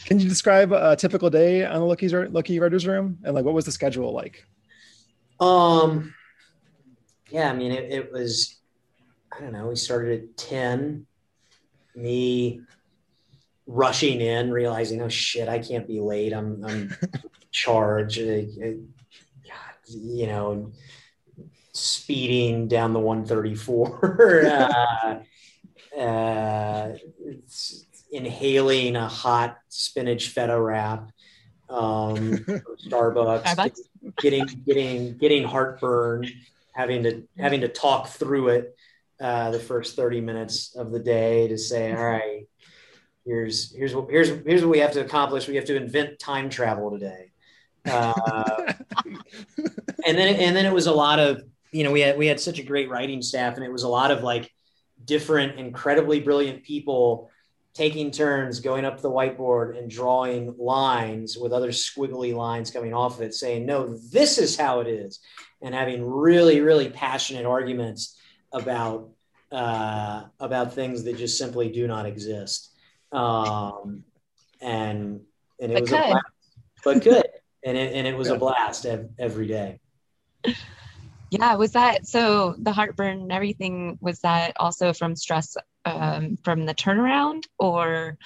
Can 0.05 0.19
you 0.19 0.27
describe 0.27 0.71
a 0.71 0.95
typical 0.95 1.29
day 1.29 1.65
on 1.65 1.79
the 1.79 1.85
Loki's 1.85 2.13
Loki 2.13 2.59
Writers 2.59 2.87
Room, 2.87 3.19
and 3.23 3.35
like 3.35 3.45
what 3.45 3.53
was 3.53 3.65
the 3.65 3.71
schedule 3.71 4.11
like? 4.11 4.45
Um. 5.39 6.13
Yeah, 7.29 7.51
I 7.51 7.53
mean, 7.53 7.71
it, 7.71 7.91
it 7.91 8.11
was. 8.11 8.57
I 9.31 9.39
don't 9.39 9.53
know. 9.53 9.67
We 9.67 9.75
started 9.75 10.23
at 10.23 10.37
ten. 10.37 11.05
Me 11.95 12.61
rushing 13.69 14.19
in, 14.19 14.51
realizing, 14.51 15.01
oh 15.01 15.09
shit, 15.09 15.47
I 15.47 15.59
can't 15.59 15.87
be 15.87 15.99
late. 15.99 16.33
I'm 16.33 16.65
I'm 16.65 16.95
charged. 17.51 18.19
I, 18.19 18.47
I, 18.63 18.75
you 19.87 20.27
know, 20.27 20.71
speeding 21.71 22.67
down 22.67 22.93
the 22.93 22.99
134, 22.99 24.45
uh, 25.97 25.99
uh, 25.99 26.93
inhaling 28.11 28.95
a 28.95 29.07
hot 29.07 29.57
spinach 29.69 30.29
feta 30.29 30.59
wrap, 30.59 31.11
um, 31.69 32.37
Starbucks, 32.87 33.43
Starbucks. 33.43 33.79
getting 34.17 34.45
getting 34.65 35.17
getting 35.17 35.43
heartburn, 35.43 36.27
having 36.73 37.03
to 37.03 37.23
having 37.37 37.61
to 37.61 37.67
talk 37.67 38.07
through 38.09 38.49
it 38.49 38.75
uh, 39.21 39.51
the 39.51 39.59
first 39.59 39.95
30 39.95 40.21
minutes 40.21 40.75
of 40.75 40.91
the 40.91 40.99
day 40.99 41.47
to 41.47 41.57
say, 41.57 41.91
all 41.91 42.03
right, 42.03 42.47
here's 43.29 43.75
here's 43.75 43.95
what 43.95 44.09
here's 44.09 44.29
here's 44.29 44.61
what 44.61 44.71
we 44.71 44.79
have 44.79 44.91
to 44.93 45.01
accomplish. 45.01 45.47
We 45.47 45.55
have 45.55 45.65
to 45.65 45.75
invent 45.75 46.19
time 46.19 46.49
travel 46.49 46.91
today. 46.91 47.31
Uh, 47.85 48.73
and 50.05 50.17
then 50.17 50.35
and 50.35 50.55
then 50.55 50.65
it 50.65 50.73
was 50.73 50.87
a 50.87 50.91
lot 50.91 51.19
of 51.19 51.43
you 51.71 51.83
know 51.83 51.91
we 51.91 52.01
had 52.01 52.17
we 52.17 52.25
had 52.27 52.39
such 52.39 52.59
a 52.59 52.63
great 52.63 52.89
writing 52.89 53.21
staff 53.21 53.55
and 53.55 53.63
it 53.63 53.71
was 53.71 53.83
a 53.83 53.87
lot 53.87 54.11
of 54.11 54.23
like 54.23 54.51
different 55.05 55.59
incredibly 55.59 56.19
brilliant 56.19 56.63
people 56.63 57.29
taking 57.73 58.11
turns 58.11 58.59
going 58.59 58.83
up 58.83 58.97
to 58.97 59.03
the 59.03 59.09
whiteboard 59.09 59.77
and 59.77 59.89
drawing 59.89 60.55
lines 60.57 61.37
with 61.37 61.53
other 61.53 61.69
squiggly 61.69 62.33
lines 62.35 62.71
coming 62.71 62.93
off 62.93 63.17
of 63.17 63.21
it 63.21 63.33
saying 63.33 63.65
no 63.65 63.95
this 64.11 64.37
is 64.37 64.57
how 64.57 64.81
it 64.81 64.87
is 64.87 65.19
and 65.61 65.73
having 65.73 66.05
really 66.05 66.59
really 66.59 66.89
passionate 66.89 67.45
arguments 67.45 68.17
about 68.51 69.09
uh, 69.51 70.23
about 70.39 70.73
things 70.73 71.03
that 71.03 71.17
just 71.17 71.37
simply 71.37 71.69
do 71.69 71.87
not 71.87 72.05
exist 72.05 72.69
um, 73.11 74.03
and 74.61 75.21
and 75.59 75.71
it 75.71 75.75
But 75.75 75.81
was 75.81 75.91
could. 75.91 75.99
a 75.99 76.07
blast, 76.07 76.25
but 76.83 77.03
good 77.03 77.25
and 77.65 77.77
it, 77.77 77.93
and 77.93 78.07
it 78.07 78.17
was 78.17 78.29
a 78.29 78.37
blast 78.37 78.85
ev- 78.85 79.09
every 79.19 79.47
day 79.47 79.79
Yeah, 81.31 81.55
was 81.55 81.73
that 81.73 82.07
so? 82.07 82.55
The 82.57 82.71
heartburn 82.71 83.21
and 83.21 83.31
everything 83.31 83.97
was 84.01 84.19
that 84.21 84.53
also 84.59 84.93
from 84.93 85.15
stress 85.15 85.55
um, 85.85 86.37
from 86.43 86.65
the 86.65 86.73
turnaround, 86.73 87.43
or 87.59 88.17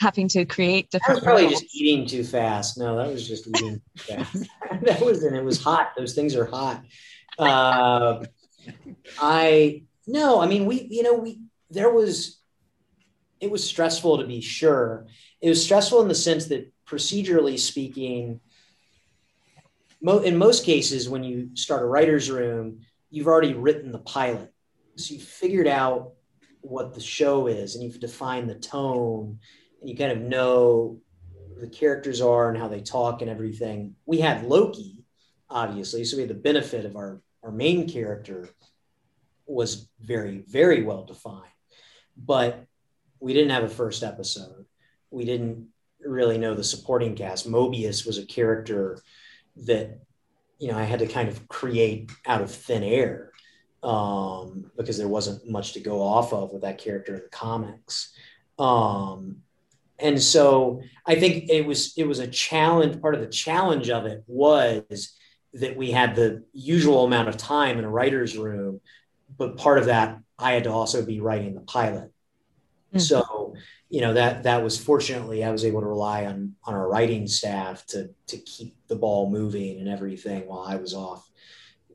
having 0.00 0.28
to 0.28 0.44
create 0.44 0.90
That 0.92 1.00
was 1.14 1.20
different? 1.20 1.24
probably 1.24 1.42
worlds? 1.44 1.60
just 1.60 1.76
eating 1.76 2.06
too 2.06 2.24
fast. 2.24 2.78
No, 2.78 2.96
that 2.96 3.10
was 3.10 3.26
just 3.26 3.46
eating 3.46 3.80
too 3.96 4.02
fast. 4.14 4.46
that 4.82 5.00
was, 5.00 5.22
and 5.22 5.36
it 5.36 5.44
was 5.44 5.62
hot. 5.62 5.90
Those 5.96 6.14
things 6.14 6.34
are 6.34 6.46
hot. 6.46 6.82
Uh, 7.38 8.24
I 9.20 9.82
no, 10.06 10.40
I 10.40 10.46
mean 10.46 10.66
we, 10.66 10.86
you 10.90 11.02
know, 11.02 11.14
we 11.14 11.40
there 11.70 11.90
was, 11.92 12.37
it 13.40 13.50
was 13.50 13.64
stressful 13.64 14.18
to 14.18 14.26
be 14.26 14.40
sure. 14.40 15.06
It 15.40 15.48
was 15.48 15.62
stressful 15.62 16.02
in 16.02 16.08
the 16.08 16.14
sense 16.14 16.46
that 16.46 16.72
procedurally 16.86 17.58
speaking, 17.58 18.40
mo- 20.00 20.20
in 20.20 20.36
most 20.36 20.64
cases, 20.64 21.08
when 21.08 21.22
you 21.22 21.50
start 21.54 21.82
a 21.82 21.86
writer's 21.86 22.30
room, 22.30 22.80
you've 23.10 23.26
already 23.26 23.54
written 23.54 23.92
the 23.92 23.98
pilot, 23.98 24.52
so 24.96 25.14
you 25.14 25.20
figured 25.20 25.66
out 25.66 26.12
what 26.60 26.94
the 26.94 27.00
show 27.00 27.46
is, 27.46 27.74
and 27.74 27.84
you've 27.84 28.00
defined 28.00 28.50
the 28.50 28.54
tone, 28.54 29.38
and 29.80 29.88
you 29.88 29.96
kind 29.96 30.12
of 30.12 30.18
know 30.18 31.00
the 31.60 31.68
characters 31.68 32.20
are 32.20 32.48
and 32.48 32.58
how 32.58 32.68
they 32.68 32.80
talk 32.80 33.22
and 33.22 33.30
everything. 33.30 33.94
We 34.06 34.18
had 34.18 34.44
Loki, 34.44 35.04
obviously, 35.48 36.04
so 36.04 36.16
we 36.16 36.22
had 36.22 36.30
the 36.30 36.34
benefit 36.34 36.84
of 36.84 36.96
our 36.96 37.20
our 37.44 37.52
main 37.52 37.88
character 37.88 38.48
was 39.46 39.88
very 40.00 40.38
very 40.48 40.82
well 40.82 41.04
defined, 41.04 41.44
but 42.16 42.67
we 43.20 43.32
didn't 43.32 43.50
have 43.50 43.64
a 43.64 43.68
first 43.68 44.02
episode. 44.02 44.66
We 45.10 45.24
didn't 45.24 45.68
really 46.00 46.38
know 46.38 46.54
the 46.54 46.64
supporting 46.64 47.14
cast. 47.14 47.50
Mobius 47.50 48.06
was 48.06 48.18
a 48.18 48.26
character 48.26 48.98
that 49.64 50.00
you 50.58 50.68
know 50.68 50.78
I 50.78 50.84
had 50.84 51.00
to 51.00 51.06
kind 51.06 51.28
of 51.28 51.48
create 51.48 52.10
out 52.26 52.42
of 52.42 52.50
thin 52.50 52.82
air 52.82 53.32
um, 53.82 54.70
because 54.76 54.98
there 54.98 55.08
wasn't 55.08 55.48
much 55.48 55.72
to 55.72 55.80
go 55.80 56.02
off 56.02 56.32
of 56.32 56.52
with 56.52 56.62
that 56.62 56.78
character 56.78 57.14
in 57.14 57.22
the 57.22 57.28
comics. 57.28 58.12
Um, 58.58 59.42
and 59.98 60.20
so 60.20 60.82
I 61.06 61.16
think 61.16 61.48
it 61.48 61.66
was 61.66 61.94
it 61.96 62.06
was 62.06 62.18
a 62.18 62.28
challenge. 62.28 63.00
Part 63.00 63.14
of 63.14 63.20
the 63.20 63.26
challenge 63.26 63.90
of 63.90 64.06
it 64.06 64.24
was 64.26 65.14
that 65.54 65.76
we 65.76 65.90
had 65.90 66.14
the 66.14 66.44
usual 66.52 67.04
amount 67.04 67.28
of 67.28 67.36
time 67.36 67.78
in 67.78 67.84
a 67.84 67.90
writer's 67.90 68.36
room, 68.36 68.80
but 69.36 69.56
part 69.56 69.78
of 69.78 69.86
that 69.86 70.20
I 70.38 70.52
had 70.52 70.64
to 70.64 70.72
also 70.72 71.04
be 71.04 71.20
writing 71.20 71.54
the 71.54 71.60
pilot. 71.60 72.12
Mhm. 72.94 73.00
So 73.00 73.54
you 73.90 74.00
know 74.00 74.14
that 74.14 74.42
that 74.44 74.62
was 74.62 74.78
fortunately 74.78 75.44
I 75.44 75.50
was 75.50 75.64
able 75.64 75.80
to 75.80 75.86
rely 75.86 76.26
on 76.26 76.54
on 76.64 76.74
our 76.74 76.88
writing 76.88 77.26
staff 77.26 77.86
to 77.86 78.10
to 78.28 78.38
keep 78.38 78.76
the 78.88 78.96
ball 78.96 79.30
moving 79.30 79.78
and 79.78 79.88
everything 79.88 80.46
while 80.46 80.64
I 80.66 80.76
was 80.76 80.94
off, 80.94 81.28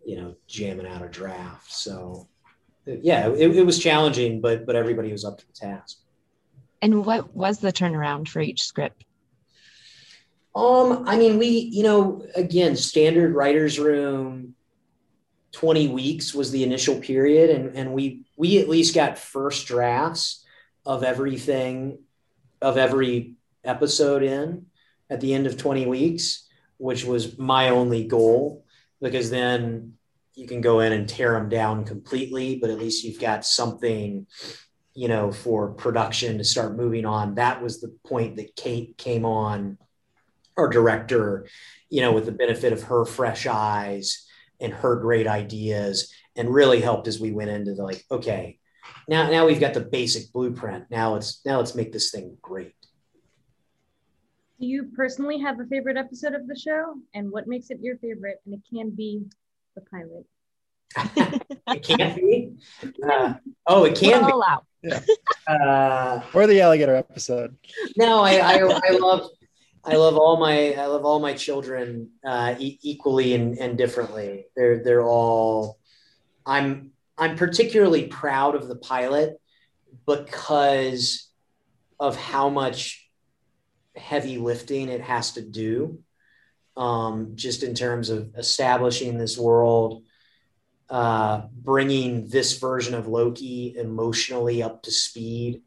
you 0.06 0.18
know, 0.18 0.36
jamming 0.48 0.88
out 0.88 1.04
a 1.04 1.10
draft. 1.10 1.72
So 1.72 2.28
yeah, 2.86 3.30
it, 3.30 3.56
it 3.56 3.66
was 3.66 3.80
challenging, 3.80 4.42
but 4.42 4.66
but 4.66 4.76
everybody 4.76 5.12
was 5.12 5.26
up 5.26 5.38
to 5.40 5.48
the 5.48 5.54
task. 5.54 6.00
And 6.82 7.06
what 7.06 7.34
was 7.34 7.60
the 7.60 7.72
turnaround 7.72 8.28
for 8.28 8.42
each 8.42 8.64
script? 8.64 9.06
Um, 10.56 11.06
I 11.08 11.18
mean, 11.18 11.40
we, 11.40 11.48
you 11.48 11.82
know, 11.82 12.26
again, 12.36 12.76
standard 12.76 13.34
writers 13.34 13.80
room, 13.80 14.54
20 15.54 15.88
weeks 15.88 16.34
was 16.34 16.52
the 16.52 16.64
initial 16.64 17.00
period. 17.00 17.50
And, 17.50 17.76
and 17.76 17.94
we, 17.94 18.26
we 18.38 18.60
at 18.60 18.70
least 18.70 18.94
got 18.94 19.18
first 19.18 19.66
drafts 19.66 20.43
of 20.86 21.04
everything, 21.04 22.00
of 22.62 22.78
every 22.78 23.36
episode 23.63 24.24
in 24.24 24.66
at 25.10 25.22
the 25.22 25.34
end 25.34 25.48
of 25.48 25.58
20 25.58 25.86
weeks, 25.86 26.48
which 26.78 27.06
was 27.06 27.38
my 27.38 27.70
only 27.70 28.06
goal 28.06 28.66
because 29.02 29.30
then 29.30 29.94
you 30.36 30.48
can 30.48 30.62
go 30.62 30.80
in 30.80 30.92
and 30.92 31.08
tear 31.08 31.34
them 31.34 31.50
down 31.50 31.86
completely, 31.86 32.56
but 32.56 32.70
at 32.70 32.80
least 32.80 33.04
you've 33.04 33.20
got 33.20 33.46
something, 33.46 34.25
you 34.96 35.08
know, 35.08 35.32
for 35.32 35.74
production 35.74 36.38
to 36.38 36.44
start 36.44 36.75
moving 36.75 37.06
on. 37.06 37.36
That 37.36 37.62
was 37.62 37.80
the 37.80 37.96
point 38.06 38.38
that 38.38 38.56
Kate 38.56 38.98
came 38.98 39.25
on 39.25 39.78
our 40.58 40.70
director, 40.70 41.48
you 41.90 42.02
know, 42.02 42.12
with 42.12 42.25
the 42.25 42.32
benefit 42.32 42.74
of 42.74 42.84
her 42.84 43.06
fresh 43.06 43.46
eyes 43.46 44.25
and 44.60 44.74
her 44.74 44.96
great 44.96 45.28
ideas, 45.28 46.13
and 46.36 46.54
really 46.54 46.82
helped 46.82 47.08
as 47.08 47.20
we 47.20 47.32
went 47.32 47.50
into 47.52 47.74
the 47.74 47.84
like, 47.84 48.04
okay, 48.10 48.58
now 49.08 49.30
now 49.30 49.46
we've 49.46 49.60
got 49.60 49.74
the 49.74 49.82
basic 49.82 50.32
blueprint. 50.32 50.86
Now 50.90 51.13
let's 51.13 51.42
now 51.46 51.58
let's 51.58 51.75
make 51.75 51.92
this 51.92 52.12
thing 52.12 52.38
great. 52.42 52.74
Do 54.60 54.68
you 54.68 54.90
personally 54.96 55.40
have 55.40 55.60
a 55.60 55.66
favorite 55.66 55.98
episode 55.98 56.34
of 56.34 56.48
the 56.48 56.56
show? 56.58 56.94
And 57.13 57.30
what 57.32 57.48
makes 57.48 57.70
it 57.70 57.80
your 57.82 57.98
favorite? 57.98 58.38
And 58.46 58.54
it 58.56 58.62
can 58.72 58.92
be 58.92 59.24
the 59.75 59.82
pilot. 59.82 60.25
it 61.68 61.84
can't 61.84 62.16
be. 62.16 62.54
Uh, 63.06 63.34
oh, 63.68 63.84
it 63.84 63.96
can 63.98 64.22
We'll 64.22 64.28
be. 64.28 64.32
allow. 64.32 64.62
Uh, 65.48 66.22
Or 66.34 66.48
the 66.48 66.62
alligator 66.62 66.96
episode. 66.96 67.58
no, 67.98 68.22
I, 68.22 68.36
I 68.36 68.58
I 68.60 68.98
love 68.98 69.28
I 69.84 69.96
love 69.98 70.16
all 70.18 70.38
my 70.38 70.74
I 70.75 70.86
love 70.86 71.04
all 71.04 71.20
my 71.20 71.34
children 71.34 72.10
uh, 72.25 72.56
e- 72.58 72.80
equally 72.84 73.34
and, 73.34 73.58
and 73.58 73.78
differently. 73.78 74.46
They're 74.56 74.82
they're 74.84 75.04
all. 75.04 75.78
I'm 76.46 76.93
I'm 77.17 77.36
particularly 77.36 78.08
proud 78.08 78.55
of 78.55 78.67
the 78.67 78.75
pilot 78.75 79.39
because 80.05 81.29
of 82.00 82.15
how 82.15 82.50
much 82.50 83.08
heavy 83.96 84.38
lifting 84.38 84.89
it 84.89 85.01
has 85.01 85.34
to 85.34 85.41
do, 85.41 86.00
um, 86.75 87.34
just 87.36 87.63
in 87.63 87.75
terms 87.75 88.10
of 88.10 88.34
establishing 88.36 89.17
this 89.17 89.38
world, 89.38 90.03
uh, 90.89 91.43
bringing 91.53 92.27
this 92.27 92.58
version 92.58 92.96
of 92.96 93.08
Loki 93.08 93.75
emotionally 93.77 94.63
up 94.63 94.84
to 94.84 94.91
speed 94.91 95.62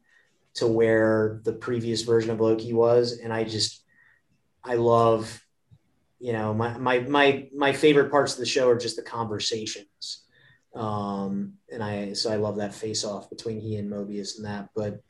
to 0.55 0.67
where 0.67 1.41
the 1.45 1.53
previous 1.53 2.03
version 2.03 2.31
of 2.31 2.41
Loki 2.41 2.73
was. 2.73 3.19
And 3.19 3.33
I 3.33 3.45
just, 3.45 3.85
I 4.65 4.75
love, 4.75 5.43
you 6.19 6.33
know, 6.33 6.53
my, 6.53 6.77
my, 6.79 7.01
my, 7.01 7.49
my 7.55 7.73
favorite 7.73 8.11
parts 8.11 8.33
of 8.33 8.41
the 8.41 8.47
show 8.47 8.69
are 8.69 8.79
just 8.79 8.97
the 8.97 9.03
conversations. 9.03 10.26
Um, 10.77 11.55
and 11.73 11.83
I, 11.83 12.13
so 12.13 12.31
I 12.31 12.37
love 12.37 12.57
that 12.57 12.75
face 12.75 13.05
off 13.05 13.31
between 13.31 13.61
he 13.61 13.77
and 13.77 13.91
Mobius 13.91 14.37
and 14.37 14.45
that, 14.45 14.69
but 14.77 15.01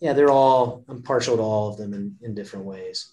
yeah, 0.00 0.14
they're 0.14 0.30
all, 0.30 0.84
I'm 0.88 1.02
partial 1.02 1.36
to 1.36 1.42
all 1.42 1.68
of 1.68 1.76
them 1.76 1.92
in, 1.94 2.16
in 2.22 2.34
different 2.34 2.64
ways. 2.64 3.12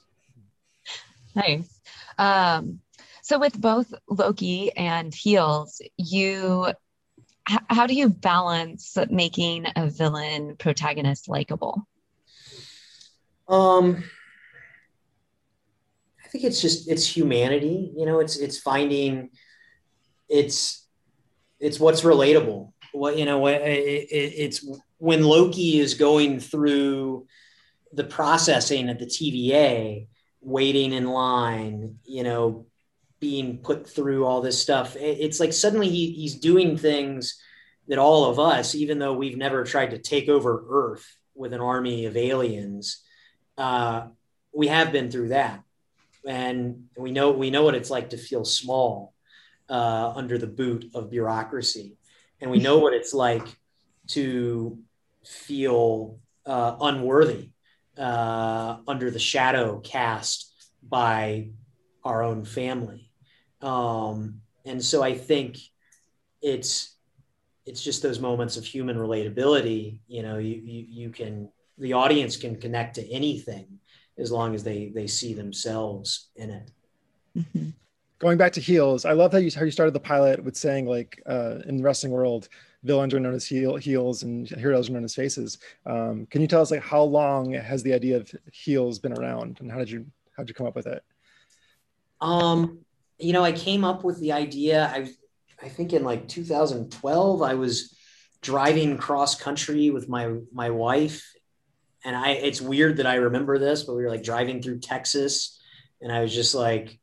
Nice. 1.35 1.81
Um, 2.17 2.79
so 3.21 3.39
with 3.39 3.59
both 3.59 3.93
Loki 4.07 4.71
and 4.75 5.13
Heels, 5.13 5.81
you 5.97 6.67
h- 7.49 7.59
how 7.69 7.87
do 7.87 7.95
you 7.95 8.09
balance 8.09 8.97
making 9.09 9.65
a 9.75 9.89
villain 9.89 10.55
protagonist 10.57 11.27
likable? 11.29 11.87
Um, 13.47 14.03
I 16.23 16.27
think 16.27 16.43
it's 16.43 16.61
just 16.61 16.89
it's 16.89 17.05
humanity. 17.05 17.93
You 17.95 18.05
know, 18.05 18.19
it's 18.19 18.37
it's 18.37 18.59
finding 18.59 19.29
it's 20.29 20.82
it's 21.63 21.79
what's 21.79 22.01
relatable. 22.01 22.73
What 22.91 23.17
you 23.17 23.25
know, 23.25 23.47
it, 23.47 23.61
it, 23.61 24.33
it's 24.37 24.67
when 24.97 25.23
Loki 25.23 25.79
is 25.79 25.93
going 25.95 26.39
through 26.39 27.25
the 27.93 28.03
processing 28.03 28.89
at 28.89 28.99
the 28.99 29.05
TVA, 29.05 30.07
waiting 30.41 30.91
in 30.91 31.07
line, 31.07 31.99
you 32.03 32.23
know, 32.23 32.67
being 33.19 33.59
put 33.59 33.89
through 33.89 34.25
all 34.25 34.41
this 34.41 34.61
stuff. 34.61 34.97
It's 34.99 35.39
like 35.39 35.53
suddenly 35.53 35.89
he, 35.89 36.11
he's 36.11 36.35
doing 36.35 36.77
things 36.77 37.41
that 37.87 37.97
all 37.97 38.25
of 38.25 38.39
us, 38.39 38.75
even 38.75 38.99
though 38.99 39.13
we've 39.13 39.37
never 39.37 39.63
tried 39.63 39.91
to 39.91 39.97
take 39.97 40.27
over 40.27 40.65
Earth 40.69 41.17
with 41.33 41.53
an 41.53 41.61
army 41.61 42.05
of 42.05 42.17
aliens, 42.17 43.01
uh, 43.57 44.07
we 44.53 44.67
have 44.67 44.91
been 44.91 45.09
through 45.09 45.29
that, 45.29 45.63
and 46.27 46.89
we 46.97 47.11
know 47.11 47.31
we 47.31 47.49
know 47.49 47.63
what 47.63 47.75
it's 47.75 47.89
like 47.89 48.09
to 48.09 48.17
feel 48.17 48.43
small 48.43 49.12
uh, 49.69 50.13
under 50.15 50.37
the 50.37 50.47
boot 50.47 50.91
of 50.93 51.09
bureaucracy, 51.09 51.97
and 52.41 52.51
we 52.51 52.59
know 52.59 52.79
what 52.79 52.93
it's 52.93 53.13
like 53.13 53.47
to 54.07 54.77
feel 55.25 56.19
uh, 56.45 56.75
unworthy 56.81 57.49
uh, 57.97 58.77
under 58.87 59.09
the 59.11 59.19
shadow 59.19 59.79
cast 59.79 60.51
by 60.87 61.49
our 62.03 62.23
own 62.23 62.43
family. 62.43 63.09
Um, 63.61 64.41
and 64.65 64.83
so 64.83 65.01
I 65.03 65.13
think 65.13 65.57
it's 66.41 66.95
it's 67.65 67.81
just 67.81 68.01
those 68.01 68.19
moments 68.19 68.57
of 68.57 68.65
human 68.65 68.97
relatability. 68.97 69.99
You 70.07 70.23
know, 70.23 70.37
you, 70.37 70.55
you 70.55 70.85
you 70.89 71.09
can 71.09 71.49
the 71.77 71.93
audience 71.93 72.37
can 72.37 72.59
connect 72.59 72.95
to 72.95 73.09
anything 73.11 73.79
as 74.17 74.31
long 74.31 74.53
as 74.53 74.63
they 74.63 74.91
they 74.93 75.07
see 75.07 75.33
themselves 75.33 76.29
in 76.35 76.49
it. 76.49 76.71
Mm-hmm. 77.37 77.69
Going 78.23 78.37
back 78.37 78.53
to 78.53 78.61
heels, 78.61 79.03
I 79.03 79.11
love 79.11 79.33
how 79.33 79.37
you 79.37 79.51
how 79.53 79.65
you 79.65 79.71
started 79.71 79.93
the 79.93 79.99
pilot 79.99 80.41
with 80.41 80.55
saying 80.55 80.85
like 80.85 81.21
uh, 81.25 81.55
in 81.65 81.75
the 81.75 81.83
wrestling 81.83 82.13
world, 82.13 82.47
villains 82.81 83.13
are 83.13 83.19
known 83.19 83.33
as 83.33 83.45
heel, 83.45 83.75
heels 83.75 84.23
and 84.23 84.47
heroes 84.47 84.89
are 84.89 84.93
known 84.93 85.03
as 85.03 85.13
faces. 85.13 85.57
Um, 85.85 86.25
can 86.27 86.39
you 86.39 86.47
tell 86.47 86.61
us 86.61 86.71
like 86.71 86.81
how 86.81 87.03
long 87.03 87.51
has 87.51 87.83
the 87.83 87.93
idea 87.93 88.15
of 88.15 88.33
heels 88.53 88.97
been 88.97 89.11
around 89.11 89.57
and 89.59 89.69
how 89.69 89.77
did 89.77 89.91
you 89.91 90.05
how 90.37 90.43
did 90.43 90.47
you 90.47 90.55
come 90.55 90.67
up 90.67 90.73
with 90.73 90.87
it? 90.87 91.03
Um, 92.21 92.79
you 93.19 93.33
know, 93.33 93.43
I 93.43 93.51
came 93.51 93.83
up 93.83 94.05
with 94.05 94.21
the 94.21 94.31
idea. 94.31 94.87
I 94.87 95.09
I 95.61 95.67
think 95.67 95.91
in 95.91 96.05
like 96.05 96.29
2012, 96.29 97.41
I 97.41 97.55
was 97.55 97.93
driving 98.41 98.97
cross 98.97 99.35
country 99.35 99.89
with 99.89 100.07
my 100.07 100.37
my 100.53 100.69
wife, 100.69 101.29
and 102.05 102.15
I. 102.15 102.29
It's 102.29 102.61
weird 102.61 102.95
that 102.97 103.05
I 103.05 103.15
remember 103.15 103.59
this, 103.59 103.83
but 103.83 103.97
we 103.97 104.03
were 104.03 104.09
like 104.09 104.23
driving 104.23 104.61
through 104.61 104.79
Texas, 104.79 105.59
and 105.99 106.09
I 106.09 106.21
was 106.21 106.33
just 106.33 106.55
like, 106.55 107.01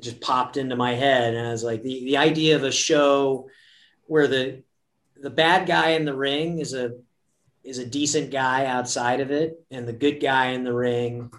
it 0.00 0.04
just 0.04 0.20
popped 0.22 0.56
into 0.56 0.76
my 0.76 0.94
head, 0.94 1.34
and 1.34 1.46
I 1.46 1.50
was 1.50 1.62
like, 1.62 1.82
the 1.82 2.04
the 2.04 2.16
idea 2.16 2.56
of 2.56 2.64
a 2.64 2.72
show 2.72 3.50
where 4.06 4.26
the 4.26 4.62
the 5.20 5.28
bad 5.28 5.66
guy 5.66 5.90
in 5.90 6.06
the 6.06 6.14
ring 6.14 6.58
is 6.58 6.72
a 6.72 6.92
is 7.62 7.76
a 7.76 7.86
decent 7.86 8.30
guy 8.30 8.64
outside 8.64 9.20
of 9.20 9.30
it, 9.30 9.62
and 9.70 9.86
the 9.86 9.92
good 9.92 10.18
guy 10.18 10.46
in 10.48 10.64
the 10.64 10.72
ring 10.72 11.30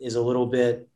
is 0.00 0.14
a 0.14 0.22
little 0.22 0.46
bit 0.46 0.88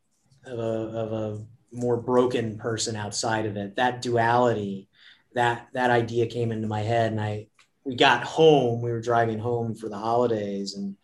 of 0.47 0.59
a, 0.59 0.63
of 0.63 1.13
a 1.13 1.45
more 1.71 1.99
broken 1.99 2.57
person 2.57 2.97
outside 2.97 3.45
of 3.45 3.59
it. 3.59 3.77
That 3.77 4.01
duality, 4.01 4.89
that 5.35 5.69
that 5.75 5.91
idea 5.91 6.27
came 6.27 6.51
into 6.51 6.67
my 6.67 6.81
head, 6.81 7.13
and 7.13 7.21
I 7.21 7.49
we 7.85 7.95
got 7.95 8.25
home. 8.25 8.81
We 8.81 8.91
were 8.91 9.03
driving 9.03 9.39
home 9.39 9.75
for 9.75 9.91
the 9.91 9.99
holidays, 9.99 10.77
and 10.77 10.97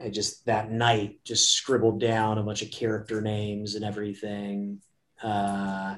I 0.00 0.10
just 0.10 0.46
that 0.46 0.70
night 0.70 1.18
just 1.24 1.50
scribbled 1.50 1.98
down 1.98 2.38
a 2.38 2.44
bunch 2.44 2.62
of 2.62 2.70
character 2.70 3.20
names 3.20 3.74
and 3.74 3.84
everything. 3.84 4.80
Uh, 5.22 5.96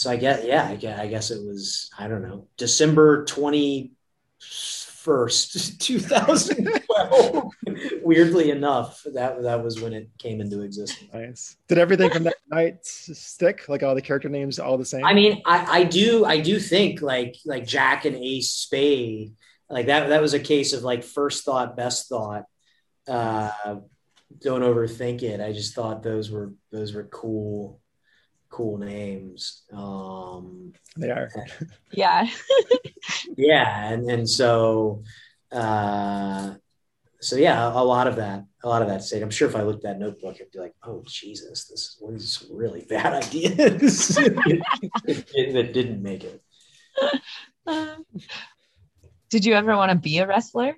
so 0.00 0.10
I 0.10 0.16
guess, 0.16 0.42
yeah, 0.46 0.66
I 0.66 0.76
guess, 0.76 0.98
I 0.98 1.06
guess 1.08 1.30
it 1.30 1.46
was, 1.46 1.90
I 1.98 2.08
don't 2.08 2.22
know, 2.22 2.46
December 2.56 3.26
21st, 3.26 5.78
2012. 5.78 7.52
Weirdly 8.02 8.50
enough, 8.50 9.02
that, 9.12 9.42
that 9.42 9.62
was 9.62 9.82
when 9.82 9.92
it 9.92 10.08
came 10.16 10.40
into 10.40 10.62
existence. 10.62 11.12
Nice. 11.12 11.58
Did 11.68 11.76
everything 11.76 12.10
from 12.10 12.24
that 12.24 12.36
night 12.50 12.82
stick? 12.82 13.68
Like 13.68 13.82
all 13.82 13.94
the 13.94 14.00
character 14.00 14.30
names, 14.30 14.58
all 14.58 14.78
the 14.78 14.86
same? 14.86 15.04
I 15.04 15.12
mean, 15.12 15.42
I, 15.44 15.80
I 15.80 15.84
do, 15.84 16.24
I 16.24 16.40
do 16.40 16.58
think 16.58 17.02
like, 17.02 17.36
like 17.44 17.66
Jack 17.66 18.06
and 18.06 18.16
Ace 18.16 18.52
Spade, 18.52 19.34
like 19.68 19.88
that, 19.88 20.08
that 20.08 20.22
was 20.22 20.32
a 20.32 20.40
case 20.40 20.72
of 20.72 20.82
like 20.82 21.04
first 21.04 21.44
thought, 21.44 21.76
best 21.76 22.08
thought. 22.08 22.46
Uh, 23.06 23.50
don't 24.40 24.62
overthink 24.62 25.22
it. 25.22 25.42
I 25.42 25.52
just 25.52 25.74
thought 25.74 26.02
those 26.02 26.30
were, 26.30 26.54
those 26.72 26.94
were 26.94 27.04
cool 27.04 27.82
cool 28.50 28.78
names. 28.78 29.62
Um, 29.72 30.72
they 30.96 31.10
are. 31.10 31.30
yeah. 31.92 32.28
yeah. 33.36 33.92
And, 33.92 34.10
and 34.10 34.28
so, 34.28 35.04
uh, 35.52 36.54
so 37.20 37.36
yeah, 37.36 37.68
a, 37.68 37.84
lot 37.84 38.06
of 38.06 38.16
that, 38.16 38.44
a 38.62 38.68
lot 38.68 38.82
of 38.82 38.88
that 38.88 39.02
state. 39.02 39.22
I'm 39.22 39.30
sure 39.30 39.48
if 39.48 39.56
I 39.56 39.62
looked 39.62 39.84
at 39.84 39.92
that 39.92 40.00
notebook, 40.00 40.36
I'd 40.40 40.50
be 40.50 40.58
like, 40.58 40.74
oh 40.82 41.02
Jesus, 41.06 41.66
this 41.66 41.96
was 42.00 42.46
really 42.50 42.84
bad 42.88 43.12
ideas 43.24 44.08
that 44.08 45.70
didn't 45.72 46.02
make 46.02 46.24
it. 46.24 46.42
Uh, 47.66 47.96
did 49.28 49.44
you 49.44 49.54
ever 49.54 49.76
want 49.76 49.92
to 49.92 49.98
be 49.98 50.18
a 50.18 50.26
wrestler 50.26 50.76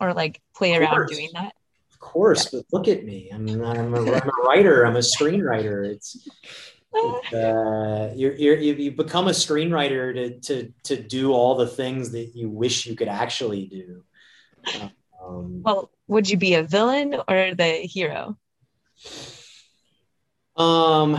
or 0.00 0.14
like 0.14 0.40
play 0.56 0.74
around 0.74 1.08
doing 1.08 1.28
that? 1.34 1.52
Of 1.92 1.98
course, 1.98 2.52
yeah. 2.52 2.60
but 2.60 2.78
look 2.78 2.88
at 2.88 3.04
me. 3.04 3.30
I'm, 3.32 3.48
I'm, 3.48 3.94
a, 3.94 4.00
I'm 4.00 4.28
a 4.28 4.42
writer. 4.46 4.84
I'm 4.84 4.96
a 4.96 5.00
screenwriter. 5.00 5.84
It's 5.84 6.16
uh, 6.98 8.10
you're, 8.14 8.34
you're, 8.34 8.58
you 8.58 8.92
become 8.92 9.28
a 9.28 9.32
screenwriter 9.32 10.14
to, 10.14 10.40
to, 10.40 10.72
to 10.84 11.02
do 11.02 11.32
all 11.32 11.54
the 11.56 11.66
things 11.66 12.12
that 12.12 12.32
you 12.34 12.48
wish 12.48 12.86
you 12.86 12.96
could 12.96 13.08
actually 13.08 13.66
do. 13.66 14.04
Um, 15.22 15.62
well, 15.62 15.90
would 16.06 16.28
you 16.28 16.36
be 16.36 16.54
a 16.54 16.62
villain 16.62 17.14
or 17.14 17.54
the 17.54 17.80
hero? 17.82 18.36
Um, 20.56 21.18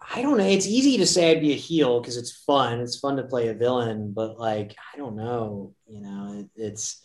I 0.00 0.22
don't 0.22 0.38
know. 0.38 0.46
It's 0.46 0.66
easy 0.66 0.96
to 0.98 1.06
say 1.06 1.30
I'd 1.30 1.40
be 1.40 1.52
a 1.52 1.56
heel 1.56 2.00
because 2.00 2.16
it's 2.16 2.32
fun. 2.32 2.80
It's 2.80 2.98
fun 2.98 3.16
to 3.16 3.24
play 3.24 3.48
a 3.48 3.54
villain, 3.54 4.12
but 4.12 4.38
like, 4.38 4.74
I 4.92 4.96
don't 4.96 5.16
know. 5.16 5.74
You 5.86 6.00
know, 6.00 6.34
it, 6.38 6.50
it's 6.56 7.04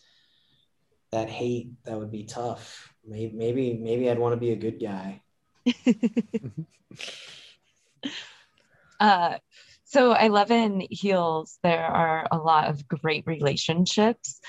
that 1.12 1.30
hate 1.30 1.71
that 1.84 2.00
would 2.00 2.12
be 2.12 2.24
tough. 2.24 2.91
Maybe, 3.06 3.36
maybe, 3.36 3.74
maybe 3.74 4.10
I'd 4.10 4.19
want 4.19 4.34
to 4.34 4.39
be 4.39 4.52
a 4.52 4.56
good 4.56 4.80
guy. 4.82 5.21
uh, 8.99 9.38
so 9.86 10.12
I 10.12 10.28
love 10.28 10.51
in 10.51 10.86
Heels, 10.89 11.58
there 11.63 11.86
are 11.86 12.28
a 12.32 12.38
lot 12.38 12.69
of 12.69 12.88
great 12.88 13.25
relationships. 13.28 14.41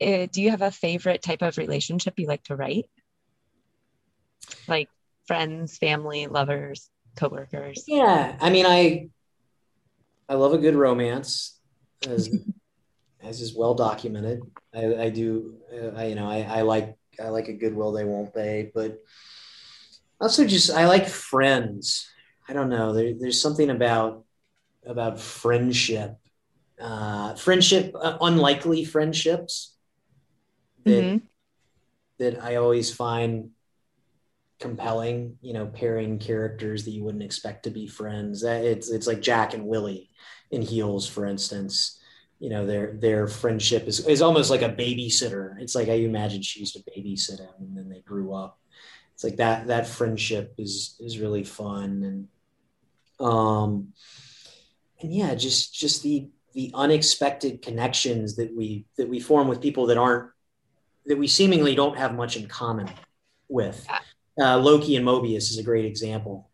Uh, 0.00 0.26
do 0.30 0.42
you 0.42 0.50
have 0.50 0.62
a 0.62 0.70
favorite 0.70 1.22
type 1.22 1.42
of 1.42 1.58
relationship 1.58 2.14
you 2.18 2.26
like 2.26 2.44
to 2.44 2.56
write? 2.56 2.88
Like 4.68 4.88
friends, 5.26 5.78
family, 5.78 6.26
lovers, 6.26 6.90
coworkers? 7.16 7.84
Yeah. 7.86 8.36
I 8.40 8.50
mean, 8.50 8.66
I, 8.66 9.08
I 10.28 10.34
love 10.34 10.52
a 10.52 10.58
good 10.58 10.74
romance 10.74 11.58
as, 12.06 12.30
as 13.22 13.40
is 13.40 13.54
well 13.54 13.74
documented. 13.74 14.42
I, 14.74 14.94
I 14.94 15.10
do, 15.10 15.56
uh, 15.72 15.96
I, 15.96 16.04
you 16.06 16.14
know, 16.14 16.28
I, 16.28 16.42
I 16.42 16.62
like, 16.62 16.96
I 17.22 17.28
like 17.28 17.48
a 17.48 17.52
good 17.54 17.74
will 17.74 17.92
they 17.92 18.04
won't 18.04 18.34
they, 18.34 18.70
but 18.74 18.98
also 20.22 20.46
just 20.46 20.70
I 20.70 20.86
like 20.86 21.08
friends. 21.08 22.08
I 22.48 22.52
don't 22.52 22.70
know. 22.70 22.92
There, 22.92 23.12
there's 23.18 23.42
something 23.42 23.70
about 23.70 24.24
about 24.86 25.20
friendship, 25.20 26.16
uh, 26.80 27.34
friendship, 27.34 27.94
uh, 28.00 28.18
unlikely 28.20 28.84
friendships 28.84 29.76
that 30.84 31.04
mm-hmm. 31.04 31.26
that 32.18 32.42
I 32.42 32.56
always 32.56 32.94
find 32.94 33.50
compelling. 34.60 35.38
You 35.42 35.54
know, 35.54 35.66
pairing 35.66 36.18
characters 36.18 36.84
that 36.84 36.92
you 36.92 37.02
wouldn't 37.02 37.24
expect 37.24 37.64
to 37.64 37.70
be 37.70 37.88
friends. 37.88 38.44
It's 38.44 38.90
it's 38.90 39.08
like 39.08 39.22
Jack 39.22 39.54
and 39.54 39.66
Willie 39.66 40.10
in 40.52 40.62
Heels, 40.62 41.08
for 41.08 41.26
instance. 41.26 41.98
You 42.38 42.50
know, 42.50 42.66
their 42.66 42.94
their 42.94 43.26
friendship 43.26 43.88
is 43.88 44.06
is 44.06 44.22
almost 44.22 44.50
like 44.50 44.62
a 44.62 44.68
babysitter. 44.68 45.60
It's 45.60 45.74
like 45.74 45.88
I 45.88 45.94
imagine 45.94 46.42
she 46.42 46.60
used 46.60 46.74
to 46.74 46.90
babysit 46.90 47.40
him, 47.40 47.54
and 47.60 47.76
then 47.76 47.88
they 47.88 48.00
grew 48.00 48.34
up 48.34 48.58
it's 49.22 49.30
like 49.30 49.36
that 49.36 49.68
that 49.68 49.86
friendship 49.86 50.54
is 50.58 50.96
is 50.98 51.18
really 51.18 51.44
fun 51.44 52.28
and 53.20 53.26
um 53.26 53.92
and 55.00 55.14
yeah 55.14 55.34
just 55.34 55.72
just 55.74 56.02
the 56.02 56.28
the 56.54 56.70
unexpected 56.74 57.62
connections 57.62 58.36
that 58.36 58.54
we 58.54 58.84
that 58.96 59.08
we 59.08 59.20
form 59.20 59.46
with 59.48 59.60
people 59.60 59.86
that 59.86 59.96
aren't 59.96 60.30
that 61.06 61.16
we 61.16 61.26
seemingly 61.26 61.74
don't 61.74 61.96
have 61.96 62.14
much 62.14 62.36
in 62.36 62.46
common 62.46 62.88
with. 63.48 63.86
Uh, 64.40 64.56
loki 64.56 64.96
and 64.96 65.06
mobius 65.06 65.50
is 65.50 65.58
a 65.58 65.62
great 65.62 65.84
example 65.84 66.50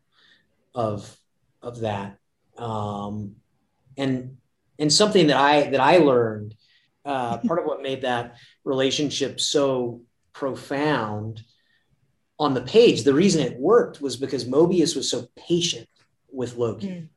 of 0.74 1.16
of 1.62 1.80
that. 1.80 2.18
Um 2.58 3.36
and 3.96 4.36
and 4.78 4.92
something 4.92 5.28
that 5.28 5.36
I 5.36 5.70
that 5.70 5.80
I 5.80 5.98
learned, 5.98 6.54
uh, 7.04 7.38
part 7.38 7.60
of 7.60 7.66
what 7.66 7.82
made 7.82 8.02
that 8.02 8.36
relationship 8.64 9.40
so 9.40 10.02
profound 10.32 11.42
on 12.38 12.54
the 12.54 12.60
page, 12.60 13.02
the 13.02 13.14
reason 13.14 13.42
it 13.42 13.58
worked 13.58 14.00
was 14.00 14.16
because 14.16 14.44
Mobius 14.44 14.94
was 14.94 15.10
so 15.10 15.28
patient 15.36 15.88
with 16.30 16.56
Loki. 16.56 16.88
Mm. 16.88 17.08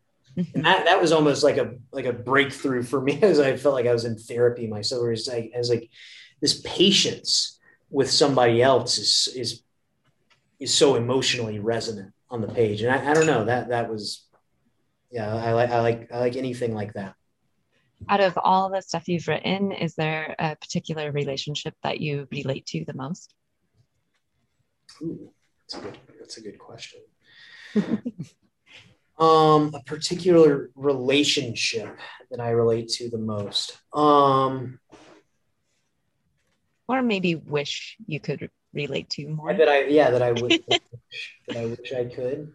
And 0.55 0.65
that, 0.65 0.85
that 0.85 1.01
was 1.01 1.11
almost 1.11 1.43
like 1.43 1.57
a 1.57 1.73
like 1.91 2.05
a 2.05 2.13
breakthrough 2.13 2.83
for 2.83 3.01
me 3.01 3.19
as 3.21 3.39
I 3.39 3.57
felt 3.57 3.75
like 3.75 3.85
I 3.85 3.93
was 3.93 4.05
in 4.05 4.17
therapy 4.17 4.67
myself. 4.67 5.01
Where 5.01 5.11
it's 5.11 5.27
like 5.27 5.51
as 5.53 5.69
like 5.69 5.89
this 6.41 6.61
patience 6.61 7.59
with 7.89 8.09
somebody 8.09 8.61
else 8.61 8.97
is 8.97 9.27
is 9.35 9.63
is 10.59 10.73
so 10.73 10.95
emotionally 10.95 11.59
resonant 11.59 12.13
on 12.29 12.41
the 12.41 12.47
page. 12.47 12.81
And 12.81 12.91
I, 12.91 13.11
I 13.11 13.13
don't 13.13 13.25
know 13.25 13.45
that 13.45 13.69
that 13.69 13.89
was 13.89 14.25
yeah, 15.11 15.33
I 15.35 15.53
like 15.53 15.69
I 15.69 15.81
like 15.81 16.11
I 16.11 16.19
like 16.19 16.35
anything 16.35 16.73
like 16.73 16.93
that. 16.93 17.15
Out 18.09 18.21
of 18.21 18.37
all 18.37 18.69
the 18.69 18.81
stuff 18.81 19.07
you've 19.07 19.27
written, 19.27 19.71
is 19.71 19.93
there 19.93 20.35
a 20.39 20.55
particular 20.55 21.11
relationship 21.11 21.75
that 21.83 21.99
you 21.99 22.27
relate 22.31 22.65
to 22.67 22.83
the 22.85 22.93
most? 22.93 23.35
Ooh, 25.01 25.31
that's 25.61 25.81
a 25.81 25.85
good 25.85 25.97
that's 26.19 26.37
a 26.37 26.41
good 26.41 26.59
question. 26.59 26.99
um, 29.19 29.73
a 29.73 29.81
particular 29.85 30.69
relationship 30.75 31.97
that 32.29 32.39
I 32.39 32.49
relate 32.49 32.89
to 32.89 33.09
the 33.09 33.17
most. 33.17 33.77
Um, 33.93 34.79
or 36.87 37.01
maybe 37.01 37.35
wish 37.35 37.97
you 38.05 38.19
could 38.19 38.49
relate 38.73 39.09
to 39.11 39.27
more. 39.27 39.53
That 39.53 39.69
I 39.69 39.85
yeah 39.85 40.11
that 40.11 40.21
I 40.21 40.31
would 40.41 40.63
that 40.67 41.57
I 41.57 41.65
wish 41.65 41.93
I 41.93 42.05
could. 42.05 42.53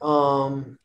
Um, 0.00 0.78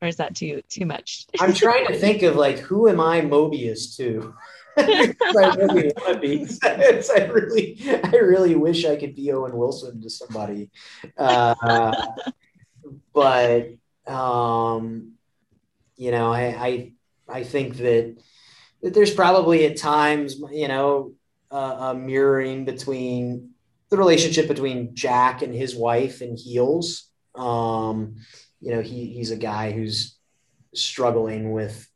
or 0.00 0.08
is 0.08 0.16
that 0.16 0.34
too 0.34 0.62
too 0.68 0.86
much? 0.86 1.26
I'm 1.40 1.54
trying 1.54 1.86
to 1.88 1.98
think 1.98 2.22
of 2.22 2.36
like 2.36 2.58
who 2.58 2.88
am 2.88 3.00
I 3.00 3.20
Mobius 3.20 3.96
to? 3.96 4.34
I 4.76 5.54
really 5.56 5.92
want 5.96 6.14
to 6.14 6.18
be. 6.20 6.46
I 6.62 7.24
really, 7.32 7.78
I 8.04 8.16
really 8.16 8.54
wish 8.54 8.84
I 8.84 8.96
could 8.96 9.14
be 9.14 9.32
Owen 9.32 9.56
Wilson 9.56 10.00
to 10.00 10.10
somebody, 10.10 10.70
uh, 11.16 11.94
but 13.12 13.68
um, 14.06 15.12
you 15.96 16.10
know, 16.10 16.32
I, 16.32 16.42
I, 16.42 16.92
I 17.28 17.44
think 17.44 17.76
that 17.78 18.16
that 18.82 18.94
there's 18.94 19.14
probably 19.14 19.64
at 19.66 19.76
times, 19.76 20.36
you 20.50 20.68
know, 20.68 21.14
uh, 21.50 21.92
a 21.92 21.94
mirroring 21.94 22.64
between 22.64 23.50
the 23.90 23.96
relationship 23.96 24.48
between 24.48 24.94
Jack 24.94 25.42
and 25.42 25.54
his 25.54 25.74
wife 25.74 26.20
and 26.20 26.38
Heels. 26.38 27.08
Um, 27.34 28.16
you 28.60 28.72
know, 28.72 28.82
he 28.82 29.06
he's 29.06 29.30
a 29.30 29.36
guy 29.36 29.72
who's 29.72 30.16
struggling 30.74 31.52
with 31.52 31.88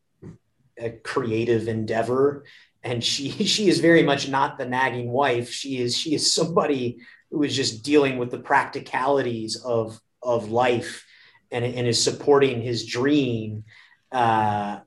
a 0.79 0.91
creative 0.91 1.69
endeavor 1.69 2.45
and 2.83 3.03
she 3.03 3.31
she 3.45 3.69
is 3.69 3.81
very 3.81 4.03
much 4.03 4.29
not 4.29 4.59
the 4.59 4.67
nagging 4.67 5.11
wife 5.11 5.51
she 5.51 5.79
is 5.79 5.97
she 5.97 6.14
is 6.14 6.33
somebody 6.33 6.99
who 7.31 7.43
is 7.43 7.55
just 7.55 7.85
dealing 7.85 8.19
with 8.19 8.31
the 8.31 8.38
practicalities 8.38 9.57
of 9.57 10.01
of 10.23 10.51
life 10.51 11.07
and, 11.51 11.64
and 11.64 11.87
is 11.87 12.03
supporting 12.03 12.61
his 12.61 12.87
dream 12.87 13.64
uh, 14.12 14.79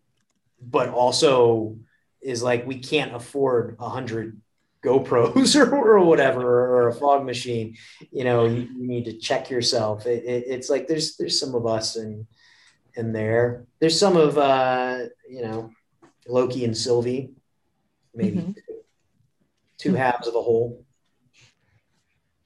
but 0.61 0.89
also 0.89 1.77
is 2.21 2.43
like 2.43 2.65
we 2.67 2.77
can't 2.77 3.15
afford 3.15 3.75
a 3.79 3.89
hundred 3.89 4.39
GoPros 4.83 5.55
or, 5.71 5.97
or 5.97 6.05
whatever 6.05 6.41
or 6.41 6.87
a 6.87 6.93
fog 6.93 7.25
machine. 7.25 7.77
You 8.11 8.23
know, 8.23 8.45
you, 8.45 8.61
you 8.61 8.87
need 8.87 9.05
to 9.05 9.17
check 9.17 9.49
yourself. 9.49 10.05
It, 10.05 10.23
it, 10.23 10.43
it's 10.47 10.69
like 10.69 10.87
there's 10.87 11.17
there's 11.17 11.39
some 11.39 11.55
of 11.55 11.65
us 11.65 11.95
in 11.95 12.27
in 12.95 13.13
there. 13.13 13.65
There's 13.79 13.99
some 13.99 14.17
of 14.17 14.37
uh, 14.37 15.05
you 15.29 15.43
know 15.43 15.71
Loki 16.27 16.65
and 16.65 16.77
Sylvie 16.77 17.31
maybe 18.13 18.37
mm-hmm. 18.37 18.51
two 19.77 19.93
halves 19.93 20.27
of 20.27 20.35
a 20.35 20.41
whole. 20.41 20.85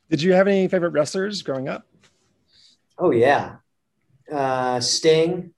Did 0.09 0.21
you 0.21 0.33
have 0.33 0.47
any 0.47 0.67
favorite 0.67 0.91
wrestlers 0.91 1.41
growing 1.41 1.67
up? 1.67 1.85
Oh 2.97 3.11
yeah, 3.11 3.57
uh, 4.31 4.79
Sting, 4.79 5.53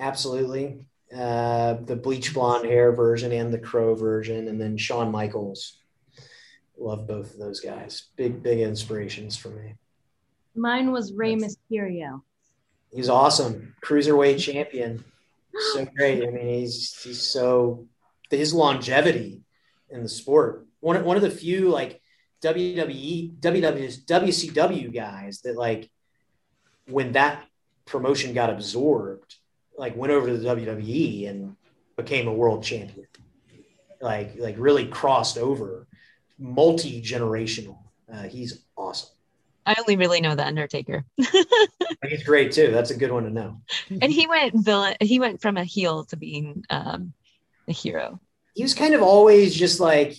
absolutely. 0.00 0.86
Uh, 1.14 1.74
the 1.84 1.94
bleach 1.94 2.34
blonde 2.34 2.66
hair 2.66 2.92
version 2.92 3.32
and 3.32 3.52
the 3.52 3.58
crow 3.58 3.94
version, 3.94 4.48
and 4.48 4.60
then 4.60 4.76
Shawn 4.76 5.10
Michaels. 5.12 5.78
Love 6.78 7.06
both 7.06 7.32
of 7.32 7.38
those 7.38 7.60
guys. 7.60 8.08
Big, 8.16 8.42
big 8.42 8.58
inspirations 8.58 9.36
for 9.36 9.48
me. 9.48 9.74
Mine 10.54 10.90
was 10.90 11.12
Rey 11.12 11.34
Mysterio. 11.34 12.22
He's 12.92 13.08
awesome, 13.08 13.74
cruiserweight 13.82 14.38
champion. 14.52 15.04
So 15.72 15.86
great. 15.96 16.22
I 16.22 16.30
mean, 16.30 16.48
he's 16.48 17.00
he's 17.02 17.22
so 17.22 17.86
his 18.30 18.52
longevity 18.52 19.42
in 19.90 20.02
the 20.02 20.08
sport. 20.08 20.66
One, 20.80 21.04
one 21.04 21.16
of 21.16 21.22
the 21.22 21.30
few 21.30 21.70
like 21.70 22.00
WWE, 22.42 23.38
WW, 23.38 24.04
WCW 24.04 24.94
guys 24.94 25.40
that 25.42 25.56
like 25.56 25.90
when 26.88 27.12
that 27.12 27.44
promotion 27.84 28.34
got 28.34 28.50
absorbed, 28.50 29.36
like 29.76 29.96
went 29.96 30.12
over 30.12 30.26
to 30.28 30.36
the 30.36 30.48
WWE 30.48 31.28
and 31.28 31.56
became 31.96 32.28
a 32.28 32.32
world 32.32 32.62
champion. 32.62 33.06
Like 34.00 34.34
like 34.38 34.56
really 34.58 34.86
crossed 34.86 35.38
over, 35.38 35.86
multi 36.38 37.02
generational. 37.02 37.78
Uh, 38.12 38.24
he's 38.24 38.64
awesome. 38.76 39.10
I 39.64 39.74
only 39.80 39.96
really 39.96 40.20
know 40.20 40.36
the 40.36 40.46
Undertaker. 40.46 41.04
he's 41.16 42.22
great 42.24 42.52
too. 42.52 42.70
That's 42.70 42.92
a 42.92 42.96
good 42.96 43.10
one 43.10 43.24
to 43.24 43.30
know. 43.30 43.60
And 43.90 44.12
he 44.12 44.28
went 44.28 44.54
villain. 44.54 44.96
He 45.00 45.18
went 45.18 45.42
from 45.42 45.56
a 45.56 45.64
heel 45.64 46.04
to 46.04 46.16
being 46.16 46.64
um, 46.70 47.12
a 47.68 47.72
hero. 47.72 48.20
He 48.54 48.62
was 48.62 48.74
kind 48.74 48.94
of 48.94 49.02
always 49.02 49.54
just 49.54 49.80
like, 49.80 50.16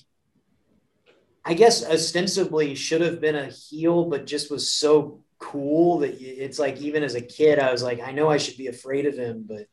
I 1.43 1.53
guess 1.53 1.85
ostensibly 1.85 2.75
should 2.75 3.01
have 3.01 3.21
been 3.21 3.35
a 3.35 3.47
heel, 3.47 4.05
but 4.05 4.27
just 4.27 4.51
was 4.51 4.69
so 4.69 5.23
cool 5.39 5.99
that 5.99 6.19
it's 6.19 6.59
like 6.59 6.77
even 6.77 7.03
as 7.03 7.15
a 7.15 7.21
kid, 7.21 7.59
I 7.59 7.71
was 7.71 7.83
like, 7.83 8.01
I 8.01 8.11
know 8.11 8.29
I 8.29 8.37
should 8.37 8.57
be 8.57 8.67
afraid 8.67 9.05
of 9.05 9.15
him, 9.15 9.45
but 9.47 9.67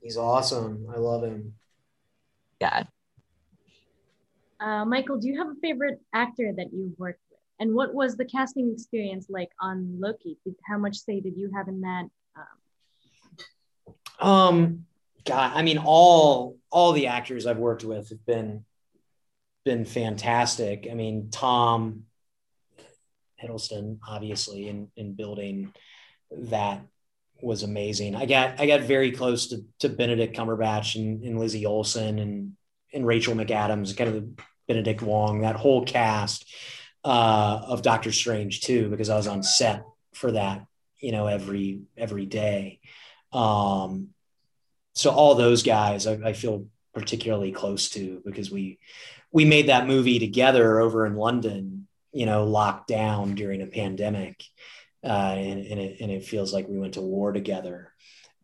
he's 0.00 0.16
awesome. 0.16 0.86
I 0.94 0.98
love 0.98 1.22
him. 1.22 1.54
Yeah. 2.60 2.84
Uh, 4.60 4.84
Michael, 4.84 5.18
do 5.18 5.28
you 5.28 5.38
have 5.38 5.48
a 5.48 5.60
favorite 5.60 6.00
actor 6.14 6.52
that 6.56 6.72
you've 6.72 6.98
worked 6.98 7.20
with? 7.30 7.40
And 7.58 7.74
what 7.74 7.94
was 7.94 8.16
the 8.16 8.24
casting 8.24 8.72
experience 8.72 9.26
like 9.28 9.50
on 9.60 10.00
Loki? 10.00 10.38
How 10.66 10.78
much 10.78 10.96
say 10.96 11.20
did 11.20 11.36
you 11.36 11.50
have 11.54 11.68
in 11.68 11.80
that? 11.82 12.04
Um, 14.20 14.28
um 14.28 14.86
God, 15.24 15.52
I 15.54 15.62
mean, 15.62 15.78
all 15.78 16.56
all 16.70 16.92
the 16.92 17.08
actors 17.08 17.46
I've 17.46 17.58
worked 17.58 17.84
with 17.84 18.10
have 18.10 18.24
been 18.26 18.64
been 19.64 19.84
fantastic. 19.84 20.88
I 20.90 20.94
mean, 20.94 21.30
Tom 21.30 22.04
Hiddleston, 23.42 23.98
obviously, 24.06 24.68
in 24.68 24.88
in 24.96 25.14
building 25.14 25.72
that 26.30 26.82
was 27.40 27.62
amazing. 27.62 28.14
I 28.14 28.26
got 28.26 28.60
I 28.60 28.66
got 28.66 28.80
very 28.82 29.10
close 29.10 29.48
to, 29.48 29.64
to 29.80 29.88
Benedict 29.88 30.36
Cumberbatch 30.36 30.96
and, 30.96 31.22
and 31.24 31.38
Lizzie 31.38 31.66
Olsen 31.66 32.18
and 32.18 32.52
and 32.94 33.06
Rachel 33.06 33.34
McAdams, 33.34 33.96
kind 33.96 34.14
of 34.14 34.24
Benedict 34.68 35.02
Wong, 35.02 35.40
that 35.40 35.56
whole 35.56 35.84
cast 35.84 36.46
uh, 37.04 37.62
of 37.66 37.82
Doctor 37.82 38.12
Strange 38.12 38.60
too, 38.60 38.88
because 38.88 39.08
I 39.08 39.16
was 39.16 39.26
on 39.26 39.42
set 39.42 39.84
for 40.14 40.32
that, 40.32 40.64
you 41.00 41.12
know, 41.12 41.26
every 41.26 41.82
every 41.96 42.26
day. 42.26 42.80
Um, 43.32 44.08
so 44.94 45.10
all 45.10 45.34
those 45.34 45.62
guys 45.62 46.06
I, 46.06 46.12
I, 46.24 46.32
feel 46.32 46.66
particularly 46.94 47.52
close 47.52 47.90
to 47.90 48.22
because 48.24 48.50
we 48.50 48.78
we 49.32 49.44
made 49.44 49.68
that 49.68 49.86
movie 49.86 50.18
together 50.18 50.80
over 50.80 51.06
in 51.06 51.16
London, 51.16 51.88
you 52.12 52.26
know, 52.26 52.44
locked 52.44 52.88
down 52.88 53.34
during 53.34 53.62
a 53.62 53.66
pandemic, 53.66 54.44
uh, 55.02 55.34
and, 55.36 55.66
and 55.66 55.80
it 55.80 56.00
and 56.00 56.10
it 56.10 56.24
feels 56.24 56.52
like 56.52 56.68
we 56.68 56.78
went 56.78 56.94
to 56.94 57.00
war 57.00 57.32
together. 57.32 57.92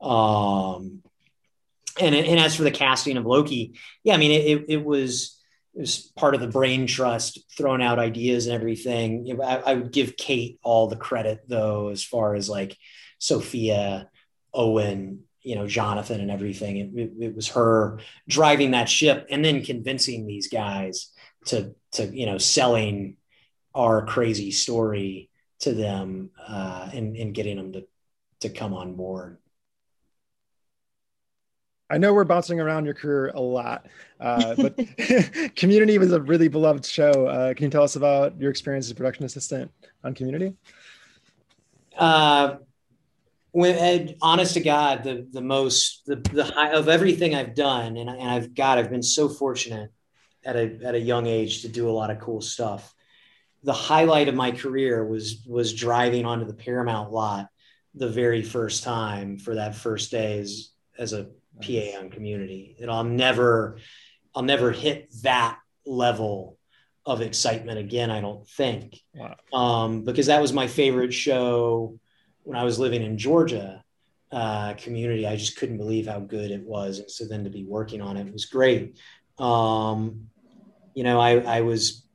Um, 0.01 1.03
and 2.01 2.15
and 2.15 2.41
as 2.41 2.57
for 2.57 2.63
the 2.63 2.71
casting 2.71 3.17
of 3.17 3.27
Loki, 3.27 3.75
yeah, 4.03 4.15
I 4.15 4.17
mean 4.17 4.31
it, 4.31 4.65
it, 4.69 4.85
was 4.85 5.39
it 5.75 5.81
was 5.81 6.13
part 6.17 6.35
of 6.35 6.41
the 6.41 6.49
brain 6.49 6.87
trust 6.87 7.41
throwing 7.57 7.83
out 7.83 7.99
ideas 7.99 8.47
and 8.47 8.55
everything. 8.55 9.39
I, 9.43 9.57
I 9.59 9.75
would 9.75 9.93
give 9.93 10.17
Kate 10.17 10.59
all 10.63 10.87
the 10.89 10.97
credit 10.97 11.41
though, 11.47 11.89
as 11.89 12.03
far 12.03 12.35
as 12.35 12.49
like 12.49 12.77
Sophia, 13.19 14.09
Owen, 14.55 15.25
you 15.43 15.55
know 15.55 15.67
Jonathan 15.67 16.21
and 16.21 16.31
everything. 16.31 16.77
It, 16.79 16.91
it, 16.95 17.13
it, 17.21 17.37
was 17.37 17.49
her 17.49 18.01
driving 18.29 18.73
that 18.73 18.89
ship 18.89 19.27
and 19.31 19.45
then 19.45 19.65
convincing 19.65 20.27
these 20.27 20.49
guys 20.49 21.11
to 21.47 21.75
to 21.93 22.07
you 22.07 22.27
know 22.27 22.39
selling 22.39 23.17
our 23.75 24.05
crazy 24.05 24.51
story 24.51 25.31
to 25.61 25.73
them 25.73 26.31
uh, 26.47 26.91
and 26.93 27.17
and 27.17 27.35
getting 27.35 27.57
them 27.57 27.73
to 27.73 27.87
to 28.41 28.49
come 28.49 28.75
on 28.75 28.95
board. 28.95 29.39
I 31.91 31.97
know 31.97 32.13
we're 32.13 32.25
bouncing 32.25 32.61
around 32.61 32.85
your 32.85 32.93
career 32.93 33.33
a 33.35 33.41
lot, 33.41 33.87
uh, 34.21 34.55
but 34.57 34.77
Community 35.57 35.97
was 35.97 36.13
a 36.13 36.21
really 36.21 36.49
beloved 36.49 36.85
show. 36.85 37.27
Uh, 37.27 37.55
can 37.55 37.65
you 37.65 37.71
tell 37.71 37.83
us 37.83 37.97
about 37.97 38.39
your 38.39 38.51
experience 38.51 38.87
as 38.87 38.91
a 38.91 38.95
production 38.95 39.25
assistant 39.25 39.71
on 40.05 40.15
Community? 40.15 40.53
Uh, 41.97 42.57
when 43.53 44.15
honest 44.21 44.55
to 44.55 44.61
God, 44.61 45.05
the 45.05 45.27
the 45.31 45.41
most 45.41 46.03
the 46.07 46.17
the 46.17 46.45
high 46.45 46.73
of 46.73 46.89
everything 46.89 47.35
I've 47.35 47.55
done, 47.55 47.97
and, 47.97 48.09
and 48.09 48.31
I've 48.31 48.55
God, 48.55 48.79
I've 48.79 48.91
been 48.91 49.03
so 49.03 49.29
fortunate 49.29 49.91
at 50.45 50.57
a 50.57 50.79
at 50.85 50.95
a 50.95 51.01
young 51.01 51.27
age 51.27 51.63
to 51.63 51.69
do 51.69 51.89
a 51.89 51.93
lot 51.93 52.11
of 52.11 52.21
cool 52.21 52.41
stuff. 52.41 52.95
The 53.65 53.73
highlight 53.73 54.29
of 54.29 54.35
my 54.35 54.53
career 54.53 55.05
was 55.07 55.45
was 55.47 55.73
driving 55.73 56.27
onto 56.27 56.45
the 56.45 56.55
Paramount 56.55 57.11
lot 57.11 57.49
the 57.95 58.09
very 58.09 58.43
first 58.43 58.85
time 58.85 59.39
for 59.39 59.57
that 59.57 59.75
first 59.75 60.11
day 60.11 60.39
as, 60.39 60.71
as 60.99 61.13
a 61.13 61.29
PA 61.61 61.99
on 61.99 62.11
Community, 62.11 62.77
and 62.81 62.91
I'll 62.91 63.05
never 63.05 63.79
I'll 64.35 64.43
never 64.43 64.73
hit 64.73 65.09
that 65.23 65.59
level 65.87 66.59
of 67.07 67.23
excitement 67.23 67.79
again. 67.79 68.11
I 68.11 68.21
don't 68.21 68.47
think, 68.47 69.01
wow. 69.15 69.37
um, 69.53 70.05
because 70.05 70.27
that 70.27 70.43
was 70.43 70.53
my 70.53 70.67
favorite 70.67 71.15
show 71.15 71.99
when 72.49 72.57
I 72.57 72.65
was 72.65 72.79
living 72.79 73.03
in 73.03 73.19
Georgia 73.19 73.85
uh, 74.33 74.73
community, 74.73 75.27
I 75.27 75.37
just 75.37 75.59
couldn't 75.59 75.77
believe 75.77 76.07
how 76.07 76.19
good 76.19 76.51
it 76.51 76.63
was. 76.63 76.99
And 76.99 77.11
so 77.11 77.27
then 77.27 77.45
to 77.45 77.51
be 77.51 77.65
working 77.65 78.01
on 78.01 78.17
it 78.17 78.33
was 78.33 78.47
great. 78.47 78.97
Um, 79.39 80.31
you 80.95 81.05
know, 81.05 81.21
I, 81.21 81.41
I 81.41 81.61
was, 81.61 82.07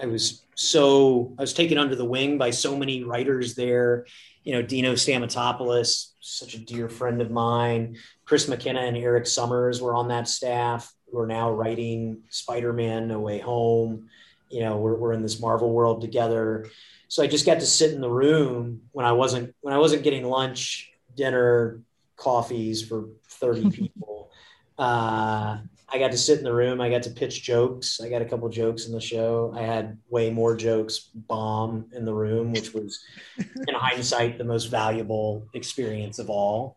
I 0.00 0.06
was 0.06 0.46
so, 0.54 1.34
I 1.40 1.42
was 1.42 1.54
taken 1.54 1.76
under 1.76 1.96
the 1.96 2.04
wing 2.04 2.38
by 2.38 2.50
so 2.50 2.76
many 2.76 3.02
writers 3.02 3.56
there. 3.56 4.06
You 4.44 4.52
know, 4.52 4.62
Dino 4.62 4.92
Stamatopoulos, 4.92 6.12
such 6.20 6.54
a 6.54 6.60
dear 6.60 6.88
friend 6.88 7.20
of 7.20 7.32
mine. 7.32 7.96
Chris 8.26 8.46
McKenna 8.46 8.82
and 8.82 8.96
Erik 8.96 9.24
Sommers 9.24 9.82
were 9.82 9.96
on 9.96 10.06
that 10.06 10.28
staff 10.28 10.94
who 11.10 11.18
are 11.18 11.26
now 11.26 11.50
writing 11.50 12.22
Spider-Man 12.28 13.08
No 13.08 13.18
Way 13.18 13.40
Home. 13.40 14.08
You 14.50 14.60
know, 14.60 14.76
we're, 14.76 14.94
we're 14.94 15.14
in 15.14 15.22
this 15.22 15.40
Marvel 15.40 15.72
world 15.72 16.00
together 16.00 16.70
so 17.08 17.22
I 17.22 17.26
just 17.26 17.46
got 17.46 17.60
to 17.60 17.66
sit 17.66 17.92
in 17.92 18.00
the 18.00 18.10
room 18.10 18.82
when 18.92 19.06
I 19.06 19.12
wasn't 19.12 19.54
when 19.60 19.74
I 19.74 19.78
wasn't 19.78 20.02
getting 20.02 20.24
lunch, 20.24 20.90
dinner, 21.16 21.82
coffees 22.16 22.82
for 22.86 23.08
30 23.30 23.70
people. 23.70 24.30
Uh, 24.78 25.58
I 25.88 25.98
got 25.98 26.10
to 26.10 26.18
sit 26.18 26.38
in 26.38 26.44
the 26.44 26.52
room. 26.52 26.80
I 26.80 26.90
got 26.90 27.04
to 27.04 27.10
pitch 27.10 27.42
jokes. 27.42 28.00
I 28.00 28.08
got 28.08 28.22
a 28.22 28.24
couple 28.24 28.48
jokes 28.48 28.86
in 28.86 28.92
the 28.92 29.00
show. 29.00 29.54
I 29.56 29.62
had 29.62 29.98
way 30.08 30.30
more 30.30 30.56
jokes 30.56 31.10
bomb 31.14 31.86
in 31.92 32.04
the 32.04 32.12
room, 32.12 32.52
which 32.52 32.74
was, 32.74 33.00
in 33.38 33.74
hindsight, 33.74 34.36
the 34.36 34.44
most 34.44 34.64
valuable 34.64 35.46
experience 35.54 36.18
of 36.18 36.28
all. 36.28 36.76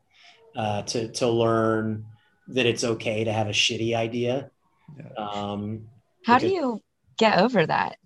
Uh, 0.56 0.82
to 0.84 1.08
to 1.10 1.28
learn 1.28 2.06
that 2.50 2.66
it's 2.66 2.84
okay 2.84 3.24
to 3.24 3.32
have 3.32 3.48
a 3.48 3.52
shitty 3.52 3.96
idea. 3.96 4.50
Um, 5.16 5.88
How 6.26 6.40
do 6.40 6.48
you 6.48 6.82
get 7.18 7.40
over 7.40 7.66
that? 7.66 7.98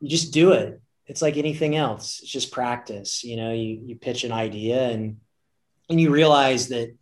You 0.00 0.08
just 0.08 0.32
do 0.32 0.52
it 0.52 0.80
it's 1.10 1.22
like 1.22 1.36
anything 1.36 1.74
else. 1.74 2.20
It's 2.22 2.30
just 2.30 2.52
practice. 2.52 3.24
You 3.24 3.36
know, 3.36 3.52
you 3.52 3.82
you 3.84 3.96
pitch 3.96 4.22
an 4.22 4.30
idea 4.30 4.90
and 4.90 5.16
and 5.88 6.00
you 6.00 6.10
realize 6.10 6.68
that 6.68 6.96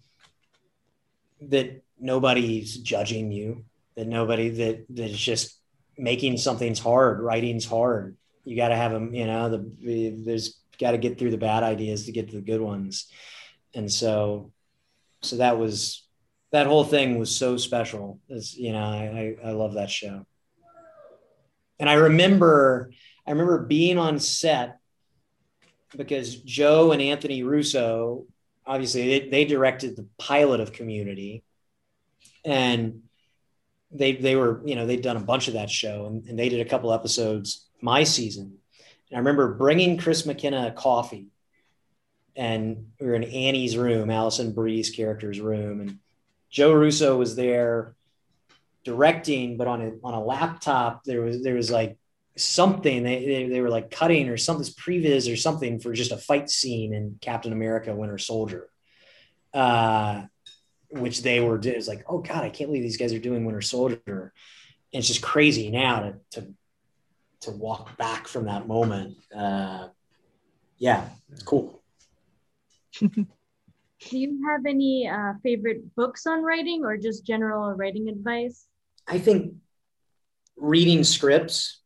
that 1.43 1.83
nobody's 2.01 2.79
judging 2.79 3.31
you, 3.31 3.67
that 3.97 4.07
nobody 4.07 4.49
that 4.49 4.87
that 4.89 5.11
is 5.11 5.19
just 5.19 5.61
making 5.99 6.39
something's 6.39 6.79
hard, 6.79 7.21
writing's 7.21 7.67
hard. 7.67 8.17
You 8.45 8.57
got 8.57 8.69
to 8.69 8.77
have 8.77 8.93
them, 8.93 9.13
you 9.13 9.27
know, 9.27 9.51
the 9.51 10.15
there's 10.25 10.59
got 10.81 10.93
to 10.93 10.99
get 10.99 11.19
through 11.19 11.33
the 11.33 11.37
bad 11.37 11.63
ideas 11.63 12.07
to 12.07 12.13
get 12.13 12.31
to 12.31 12.37
the 12.37 12.41
good 12.41 12.63
ones. 12.63 13.13
And 13.75 13.93
so 13.93 14.53
so 15.21 15.37
that 15.37 15.59
was 15.59 16.09
that 16.51 16.67
whole 16.67 16.85
thing 16.85 17.19
was 17.19 17.37
so 17.37 17.59
special. 17.59 18.21
Is 18.31 18.57
you 18.57 18.73
know, 18.73 18.79
I 18.79 19.37
I 19.45 19.51
love 19.51 19.75
that 19.75 19.91
show. 19.91 20.25
And 21.79 21.91
I 21.91 21.95
remember 21.95 22.91
I 23.29 23.33
remember 23.33 23.59
being 23.59 23.99
on 23.99 24.19
set 24.19 24.79
because 25.95 26.37
Joe 26.37 26.93
and 26.93 27.03
Anthony 27.03 27.43
Russo, 27.43 28.25
obviously, 28.67 29.07
they, 29.07 29.29
they 29.29 29.45
directed 29.45 29.97
the 29.97 30.07
pilot 30.17 30.61
of 30.61 30.73
Community, 30.73 31.43
and 32.43 33.03
they 33.91 34.13
they 34.13 34.35
were 34.35 34.63
you 34.65 34.77
know 34.77 34.87
they'd 34.87 35.03
done 35.03 35.19
a 35.19 35.21
bunch 35.21 35.47
of 35.47 35.55
that 35.55 35.69
show, 35.69 36.07
and, 36.07 36.25
and 36.27 36.39
they 36.39 36.49
did 36.49 36.67
a 36.67 36.71
couple 36.71 36.91
episodes 36.91 37.69
my 37.83 38.03
season. 38.03 38.57
And 39.11 39.17
I 39.17 39.19
remember 39.19 39.53
bringing 39.55 39.99
Chris 39.99 40.25
McKenna 40.25 40.69
a 40.69 40.71
coffee, 40.71 41.27
and 42.35 42.87
we 42.99 43.09
were 43.09 43.15
in 43.15 43.25
Annie's 43.25 43.77
room, 43.77 44.11
Alison 44.11 44.53
Brie's 44.53 44.89
character's 44.89 45.39
room, 45.39 45.83
and 45.83 45.99
Joe 46.49 46.73
Russo 46.73 47.19
was 47.19 47.37
there 47.37 47.95
directing, 48.85 49.59
but 49.59 49.67
on 49.67 49.83
a 49.83 49.93
on 50.03 50.15
a 50.15 50.25
laptop 50.25 51.05
there 51.05 51.21
was 51.21 51.43
there 51.43 51.55
was 51.55 51.71
like 51.71 51.99
something 52.39 53.03
they, 53.03 53.25
they, 53.25 53.49
they 53.49 53.61
were 53.61 53.69
like 53.69 53.91
cutting 53.91 54.29
or 54.29 54.37
something 54.37 54.73
previs 54.75 55.33
or 55.33 55.37
something 55.37 55.79
for 55.79 55.93
just 55.93 56.13
a 56.13 56.17
fight 56.17 56.49
scene 56.51 56.95
in 56.95 57.19
captain 57.21 57.53
america 57.53 57.95
winter 57.95 58.19
soldier. 58.19 58.69
Uh, 59.55 60.23
which 60.91 61.23
they 61.23 61.41
were 61.41 61.59
it 61.59 61.77
was 61.77 61.89
like 61.89 62.05
oh 62.09 62.19
god 62.19 62.45
i 62.45 62.51
can't 62.51 62.69
believe 62.69 62.83
these 62.83 62.97
guys 62.97 63.13
are 63.13 63.19
doing 63.19 63.45
winter 63.45 63.61
soldier. 63.61 64.33
And 64.93 65.01
it's 65.01 65.09
just 65.09 65.23
crazy 65.23 65.71
now 65.71 66.01
to 66.01 66.15
to 66.33 66.55
to 67.43 67.51
walk 67.53 67.97
back 67.97 68.27
from 68.27 68.47
that 68.47 68.67
moment. 68.67 69.17
Uh, 69.35 69.89
yeah 70.79 71.09
it's 71.31 71.43
cool. 71.43 71.83
Do 73.01 74.17
you 74.17 74.41
have 74.49 74.65
any 74.65 75.09
uh, 75.09 75.35
favorite 75.43 75.95
books 75.97 76.27
on 76.27 76.43
writing 76.43 76.85
or 76.85 76.97
just 76.97 77.27
general 77.27 77.73
writing 77.73 78.09
advice? 78.09 78.67
I 79.09 79.19
think 79.19 79.55
reading 80.57 81.03
scripts 81.03 81.81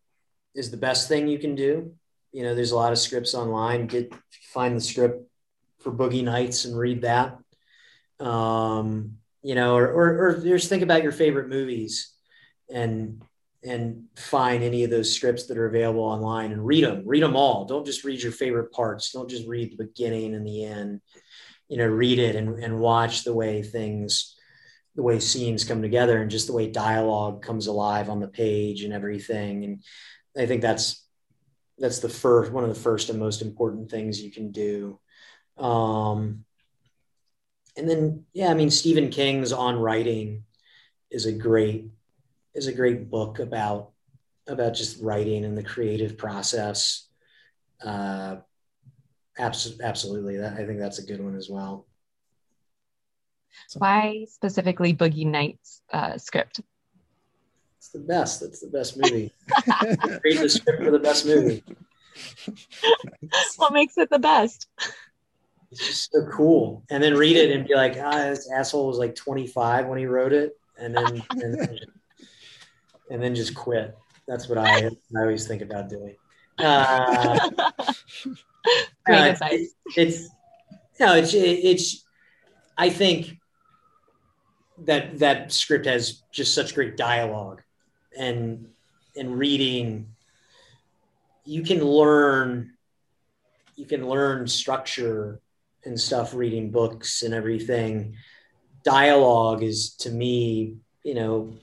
is 0.54 0.70
the 0.70 0.76
best 0.76 1.08
thing 1.08 1.28
you 1.28 1.38
can 1.38 1.54
do. 1.54 1.92
You 2.32 2.44
know, 2.44 2.54
there's 2.54 2.72
a 2.72 2.76
lot 2.76 2.92
of 2.92 2.98
scripts 2.98 3.34
online. 3.34 3.86
Get 3.86 4.12
find 4.52 4.76
the 4.76 4.80
script 4.80 5.26
for 5.80 5.92
Boogie 5.92 6.24
Nights 6.24 6.64
and 6.64 6.76
read 6.76 7.02
that. 7.02 7.38
Um, 8.20 9.18
you 9.42 9.54
know, 9.54 9.76
or, 9.76 9.86
or, 9.88 10.26
or 10.26 10.40
just 10.40 10.68
think 10.68 10.82
about 10.82 11.02
your 11.02 11.12
favorite 11.12 11.48
movies 11.48 12.12
and 12.72 13.22
and 13.64 14.04
find 14.16 14.62
any 14.62 14.82
of 14.82 14.90
those 14.90 15.14
scripts 15.14 15.46
that 15.46 15.56
are 15.56 15.66
available 15.66 16.02
online 16.02 16.50
and 16.50 16.66
read 16.66 16.84
them. 16.84 17.02
Read 17.06 17.22
them 17.22 17.36
all. 17.36 17.64
Don't 17.64 17.86
just 17.86 18.02
read 18.02 18.20
your 18.20 18.32
favorite 18.32 18.72
parts. 18.72 19.12
Don't 19.12 19.30
just 19.30 19.46
read 19.46 19.70
the 19.70 19.84
beginning 19.84 20.34
and 20.34 20.44
the 20.44 20.64
end. 20.64 21.00
You 21.68 21.76
know, 21.76 21.86
read 21.86 22.18
it 22.18 22.34
and, 22.34 22.58
and 22.58 22.80
watch 22.80 23.22
the 23.22 23.32
way 23.32 23.62
things, 23.62 24.34
the 24.96 25.02
way 25.04 25.20
scenes 25.20 25.64
come 25.64 25.80
together 25.80 26.20
and 26.20 26.30
just 26.30 26.48
the 26.48 26.52
way 26.54 26.72
dialogue 26.72 27.42
comes 27.42 27.68
alive 27.68 28.10
on 28.10 28.18
the 28.18 28.26
page 28.26 28.82
and 28.82 28.92
everything. 28.92 29.64
And 29.64 29.84
I 30.36 30.46
think 30.46 30.62
that's 30.62 31.04
that's 31.78 31.98
the 31.98 32.08
first 32.08 32.52
one 32.52 32.64
of 32.64 32.70
the 32.70 32.80
first 32.80 33.10
and 33.10 33.18
most 33.18 33.42
important 33.42 33.90
things 33.90 34.22
you 34.22 34.30
can 34.30 34.52
do. 34.52 34.98
Um, 35.58 36.44
and 37.76 37.88
then 37.88 38.24
yeah, 38.32 38.50
I 38.50 38.54
mean 38.54 38.70
Stephen 38.70 39.10
King's 39.10 39.52
On 39.52 39.78
Writing 39.78 40.44
is 41.10 41.26
a 41.26 41.32
great 41.32 41.86
is 42.54 42.66
a 42.66 42.72
great 42.72 43.10
book 43.10 43.38
about 43.38 43.90
about 44.46 44.74
just 44.74 45.02
writing 45.02 45.44
and 45.44 45.56
the 45.56 45.62
creative 45.62 46.18
process. 46.18 47.08
Uh, 47.84 48.36
abs- 49.38 49.80
absolutely, 49.80 50.38
that 50.38 50.54
I 50.54 50.66
think 50.66 50.78
that's 50.78 50.98
a 50.98 51.06
good 51.06 51.22
one 51.22 51.36
as 51.36 51.48
well. 51.48 51.86
Why 53.76 54.26
specifically 54.28 54.94
Boogie 54.94 55.26
Nights 55.26 55.82
uh, 55.92 56.18
script? 56.18 56.60
It's 57.82 57.88
the 57.88 57.98
best. 57.98 58.40
That's 58.40 58.60
the 58.60 58.68
best 58.68 58.96
movie. 58.96 59.32
Read 60.22 60.38
the 60.38 60.48
script 60.48 60.84
for 60.84 60.92
the 60.92 61.00
best 61.00 61.26
movie. 61.26 61.64
what 63.56 63.72
makes 63.72 63.98
it 63.98 64.08
the 64.08 64.20
best? 64.20 64.68
It's 65.72 65.84
just 65.88 66.12
so 66.12 66.24
cool. 66.32 66.84
And 66.90 67.02
then 67.02 67.16
read 67.16 67.34
it 67.34 67.50
and 67.50 67.66
be 67.66 67.74
like, 67.74 67.96
ah, 68.00 68.28
this 68.30 68.48
asshole 68.52 68.86
was 68.86 68.98
like 68.98 69.16
25 69.16 69.86
when 69.86 69.98
he 69.98 70.06
wrote 70.06 70.32
it. 70.32 70.56
And 70.78 70.94
then, 70.94 71.24
and, 71.30 71.80
and 73.10 73.20
then 73.20 73.34
just 73.34 73.52
quit. 73.56 73.98
That's 74.28 74.48
what 74.48 74.58
I, 74.58 74.86
I 74.86 74.90
always 75.16 75.48
think 75.48 75.62
about 75.62 75.88
doing. 75.88 76.14
Uh, 76.60 77.50
Great 79.06 79.18
uh, 79.18 79.30
advice. 79.32 79.74
It's, 79.96 80.28
no, 81.00 81.16
it's, 81.16 81.34
it's, 81.34 82.04
I 82.78 82.90
think 82.90 83.38
that 84.84 85.18
that 85.18 85.50
script 85.50 85.86
has 85.86 86.22
just 86.30 86.54
such 86.54 86.76
great 86.76 86.96
dialogue 86.96 87.60
and 88.18 88.68
and 89.16 89.38
reading 89.38 90.08
you 91.44 91.62
can 91.62 91.84
learn 91.84 92.72
you 93.76 93.84
can 93.84 94.08
learn 94.08 94.46
structure 94.46 95.40
and 95.84 95.98
stuff 95.98 96.34
reading 96.34 96.70
books 96.70 97.22
and 97.22 97.34
everything. 97.34 98.14
Dialogue 98.84 99.62
is 99.62 99.94
to 99.96 100.10
me 100.10 100.76
you 101.02 101.14
know 101.14 101.54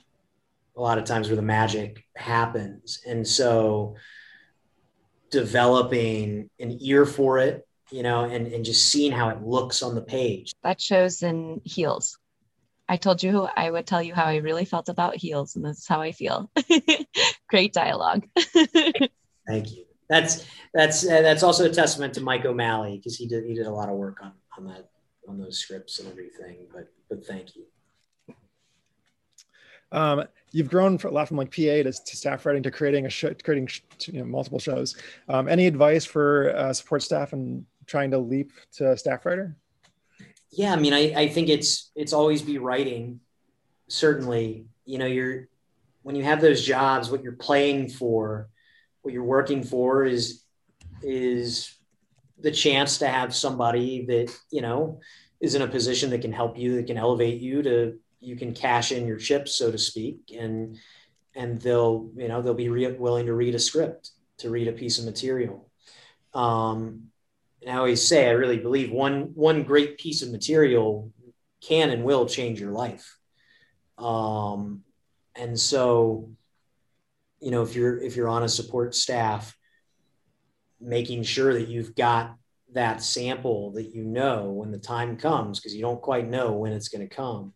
a 0.75 0.81
lot 0.81 0.97
of 0.97 1.05
times 1.05 1.27
where 1.27 1.35
the 1.35 1.41
magic 1.41 2.05
happens. 2.15 3.01
And 3.07 3.27
so 3.27 3.95
developing 5.29 6.49
an 6.59 6.77
ear 6.81 7.05
for 7.05 7.38
it 7.38 7.67
you 7.91 8.03
know 8.03 8.23
and, 8.25 8.47
and 8.47 8.65
just 8.65 8.88
seeing 8.91 9.12
how 9.12 9.29
it 9.29 9.41
looks 9.41 9.81
on 9.81 9.95
the 9.95 10.01
page. 10.01 10.53
That 10.63 10.79
shows 10.79 11.23
in 11.23 11.62
heels 11.63 12.18
I 12.89 12.97
told 12.97 13.21
you 13.21 13.47
I 13.56 13.69
would 13.69 13.86
tell 13.86 14.02
you 14.02 14.15
how 14.15 14.25
I 14.25 14.38
really 14.38 14.65
felt 14.65 14.89
about 14.89 15.15
heels, 15.15 15.56
and 15.56 15.63
this 15.63 15.78
is 15.78 15.88
how 15.88 16.02
I 16.02 16.12
feel. 16.12 16.49
Great 17.49 17.71
dialogue. 17.71 18.28
Thank 19.47 19.71
you. 19.71 19.86
that's 20.10 20.45
that's 20.73 21.08
uh, 21.08 21.21
that's 21.21 21.43
also 21.43 21.65
a 21.65 21.69
testament 21.69 22.15
to 22.15 22.21
Mike 22.21 22.45
O'Malley 22.45 22.97
because 22.97 23.15
he 23.15 23.28
did 23.28 23.45
he 23.45 23.54
did 23.54 23.67
a 23.67 23.71
lot 23.71 23.89
of 23.89 23.95
work 23.95 24.17
on 24.23 24.34
on 24.58 24.65
that 24.65 24.89
on 25.28 25.38
those 25.38 25.60
scripts 25.60 25.99
and 25.99 26.10
everything. 26.10 26.67
But 26.73 26.91
but 27.10 27.23
thank 27.25 27.56
you. 27.56 27.65
Um, 29.91 30.23
you've 30.52 30.69
grown 30.69 30.99
a 31.04 31.10
lot 31.10 31.28
from 31.28 31.38
like 31.38 31.52
PA 31.52 31.62
to, 31.62 31.84
to, 31.84 32.17
staff 32.17 32.45
writing 32.45 32.62
to 32.63 32.71
creating 32.71 33.06
a 33.06 33.10
show, 33.10 33.34
creating 33.43 33.69
you 34.06 34.19
know, 34.19 34.25
multiple 34.25 34.60
shows. 34.60 34.95
Um, 35.28 35.47
any 35.47 35.65
advice 35.65 36.06
for 36.06 36.56
uh, 36.56 36.73
support 36.73 37.02
staff 37.02 37.34
and 37.34 37.65
trying 37.88 38.12
to 38.12 38.19
leap 38.19 38.52
to 38.73 38.95
staff 38.97 39.25
writer? 39.25 39.56
Yeah, 40.51 40.73
I 40.73 40.77
mean, 40.77 40.93
I, 40.93 41.13
I 41.15 41.27
think 41.27 41.49
it's 41.49 41.91
it's 41.95 42.13
always 42.13 42.41
be 42.41 42.57
writing. 42.57 43.19
Certainly, 43.88 44.65
you 44.85 44.97
know, 44.97 45.05
you're 45.05 45.47
when 46.01 46.15
you 46.15 46.23
have 46.23 46.41
those 46.41 46.63
jobs, 46.63 47.12
what 47.12 47.23
you're 47.23 47.33
playing 47.33 47.89
for, 47.89 48.49
what 49.01 49.13
you're 49.13 49.23
working 49.23 49.63
for 49.63 50.05
is 50.05 50.43
is 51.01 51.75
the 52.39 52.51
chance 52.51 52.97
to 52.99 53.07
have 53.07 53.35
somebody 53.35 54.05
that 54.05 54.35
you 54.51 54.62
know 54.62 54.99
is 55.39 55.55
in 55.55 55.62
a 55.62 55.67
position 55.67 56.09
that 56.09 56.21
can 56.21 56.33
help 56.33 56.57
you, 56.57 56.75
that 56.75 56.88
can 56.88 56.97
elevate 56.97 57.41
you 57.41 57.62
to 57.62 57.99
you 58.19 58.35
can 58.35 58.53
cash 58.53 58.91
in 58.91 59.07
your 59.07 59.17
chips, 59.17 59.55
so 59.55 59.71
to 59.71 59.77
speak, 59.77 60.35
and 60.38 60.77
and 61.35 61.62
they'll 61.62 62.09
you 62.15 62.27
know 62.27 62.41
they'll 62.41 62.53
be 62.53 62.69
re- 62.69 62.91
willing 62.93 63.27
to 63.27 63.33
read 63.33 63.55
a 63.55 63.59
script, 63.59 64.12
to 64.39 64.49
read 64.49 64.67
a 64.67 64.73
piece 64.73 64.97
of 64.99 65.05
material. 65.05 65.69
Um, 66.33 67.09
and 67.62 67.72
I 67.72 67.78
always 67.78 68.06
say 68.06 68.28
I 68.28 68.32
really 68.32 68.58
believe 68.58 68.91
one 68.91 69.32
one 69.36 69.63
great 69.63 69.98
piece 69.98 70.22
of 70.22 70.32
material 70.32 71.12
can 71.62 71.89
and 71.89 72.04
will 72.04 72.26
change 72.26 72.60
your 72.60 72.72
life. 72.72 73.17
Um, 73.98 74.84
and 75.36 75.60
so, 75.60 76.30
you 77.39 77.52
know, 77.52 77.63
if 77.63 77.76
you're 77.76 78.02
if 78.02 78.15
you're 78.15 78.30
on 78.30 78.43
a 78.43 78.50
support 78.50 78.95
staff, 78.95 79.58
making 80.80 81.24
sure 81.24 81.54
that 81.54 81.67
you've 81.67 81.95
got 81.95 82.36
that 82.74 83.02
sample 83.02 83.72
that 83.72 83.95
you 83.95 84.04
know 84.04 84.52
when 84.52 84.72
the 84.72 84.78
time 84.78 85.17
comes 85.17 85.60
because 85.60 85.76
you 85.76 85.82
don't 85.82 86.02
quite 86.02 86.28
know 86.28 86.52
when 86.52 86.72
it's 86.72 86.88
going 86.88 87.08
to 87.08 87.15
come 87.15 87.52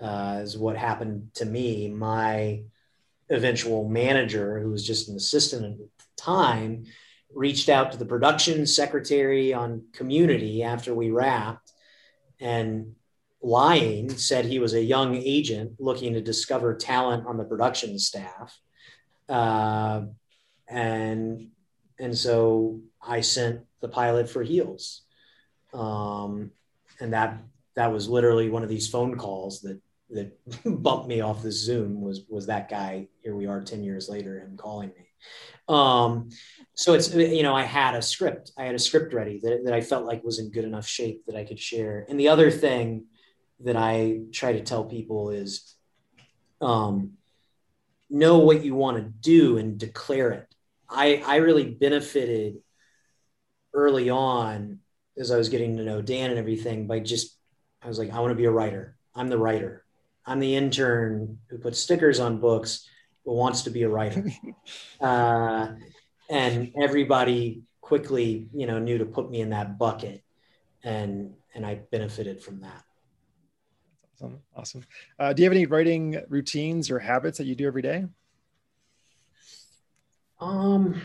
uh, 0.00 0.40
is 0.42 0.58
what 0.58 0.76
happened 0.76 1.28
to 1.34 1.44
me 1.44 1.88
my 1.88 2.60
eventual 3.30 3.88
manager 3.88 4.58
who 4.58 4.70
was 4.70 4.84
just 4.84 5.08
an 5.08 5.16
assistant 5.16 5.64
at 5.64 5.78
the 5.78 5.88
time 6.16 6.84
reached 7.34 7.68
out 7.68 7.92
to 7.92 7.98
the 7.98 8.04
production 8.04 8.66
secretary 8.66 9.54
on 9.54 9.84
community 9.92 10.62
after 10.62 10.94
we 10.94 11.10
wrapped 11.10 11.72
and 12.40 12.94
lying 13.42 14.10
said 14.10 14.44
he 14.44 14.58
was 14.58 14.74
a 14.74 14.82
young 14.82 15.14
agent 15.16 15.72
looking 15.78 16.12
to 16.14 16.20
discover 16.20 16.74
talent 16.74 17.26
on 17.26 17.36
the 17.36 17.44
production 17.44 17.98
staff 17.98 18.58
uh, 19.30 20.02
and 20.68 21.48
and 21.98 22.16
so 22.16 22.80
I 23.00 23.20
sent 23.20 23.60
the 23.80 23.88
pilot 23.88 24.28
for 24.28 24.42
Heels, 24.42 25.02
um, 25.72 26.50
and 26.98 27.12
that 27.12 27.38
that 27.76 27.92
was 27.92 28.08
literally 28.08 28.50
one 28.50 28.62
of 28.62 28.68
these 28.68 28.88
phone 28.88 29.16
calls 29.16 29.60
that 29.62 29.80
that 30.10 30.32
bumped 30.82 31.06
me 31.06 31.20
off 31.20 31.42
the 31.42 31.52
Zoom 31.52 32.00
was 32.00 32.22
was 32.28 32.46
that 32.46 32.68
guy. 32.68 33.08
Here 33.22 33.36
we 33.36 33.46
are, 33.46 33.60
ten 33.62 33.84
years 33.84 34.08
later, 34.08 34.40
him 34.40 34.56
calling 34.56 34.88
me. 34.88 35.09
Um, 35.68 36.30
so 36.74 36.94
it's 36.94 37.14
you 37.14 37.42
know 37.42 37.54
I 37.54 37.62
had 37.62 37.94
a 37.94 38.02
script, 38.02 38.52
I 38.56 38.64
had 38.64 38.74
a 38.74 38.78
script 38.78 39.12
ready 39.14 39.40
that, 39.42 39.64
that 39.64 39.74
I 39.74 39.80
felt 39.80 40.06
like 40.06 40.24
was 40.24 40.38
in 40.38 40.50
good 40.50 40.64
enough 40.64 40.86
shape 40.86 41.24
that 41.26 41.36
I 41.36 41.44
could 41.44 41.58
share. 41.58 42.06
And 42.08 42.18
the 42.18 42.28
other 42.28 42.50
thing 42.50 43.04
that 43.60 43.76
I 43.76 44.20
try 44.32 44.52
to 44.54 44.62
tell 44.62 44.84
people 44.84 45.30
is 45.30 45.74
um, 46.60 47.12
know 48.08 48.38
what 48.38 48.64
you 48.64 48.74
want 48.74 48.96
to 48.96 49.02
do 49.02 49.58
and 49.58 49.78
declare 49.78 50.32
it. 50.32 50.54
I, 50.88 51.22
I 51.24 51.36
really 51.36 51.70
benefited 51.70 52.56
early 53.72 54.10
on 54.10 54.80
as 55.18 55.30
I 55.30 55.36
was 55.36 55.48
getting 55.48 55.76
to 55.76 55.84
know 55.84 56.02
Dan 56.02 56.30
and 56.30 56.38
everything 56.38 56.86
by 56.86 57.00
just, 57.00 57.36
I 57.82 57.88
was 57.88 57.98
like, 57.98 58.12
I 58.12 58.20
want 58.20 58.32
to 58.32 58.36
be 58.36 58.46
a 58.46 58.50
writer. 58.50 58.96
I'm 59.14 59.28
the 59.28 59.38
writer. 59.38 59.84
I'm 60.26 60.40
the 60.40 60.56
intern 60.56 61.38
who 61.48 61.58
puts 61.58 61.78
stickers 61.78 62.20
on 62.20 62.40
books 62.40 62.88
but 63.24 63.32
wants 63.32 63.62
to 63.62 63.70
be 63.70 63.82
a 63.82 63.88
writer. 63.88 64.24
uh, 65.00 65.68
and 66.28 66.72
everybody 66.80 67.62
quickly, 67.80 68.48
you 68.54 68.66
know, 68.66 68.78
knew 68.78 68.98
to 68.98 69.04
put 69.04 69.30
me 69.30 69.40
in 69.40 69.50
that 69.50 69.78
bucket. 69.78 70.22
And, 70.84 71.34
and 71.54 71.66
I 71.66 71.80
benefited 71.90 72.42
from 72.42 72.60
that. 72.60 72.84
Awesome. 74.14 74.40
Awesome. 74.54 74.84
Uh, 75.18 75.32
do 75.32 75.42
you 75.42 75.48
have 75.48 75.56
any 75.56 75.66
writing 75.66 76.20
routines 76.28 76.90
or 76.90 76.98
habits 76.98 77.38
that 77.38 77.44
you 77.44 77.54
do 77.54 77.66
every 77.66 77.82
day? 77.82 78.06
Um, 80.40 81.00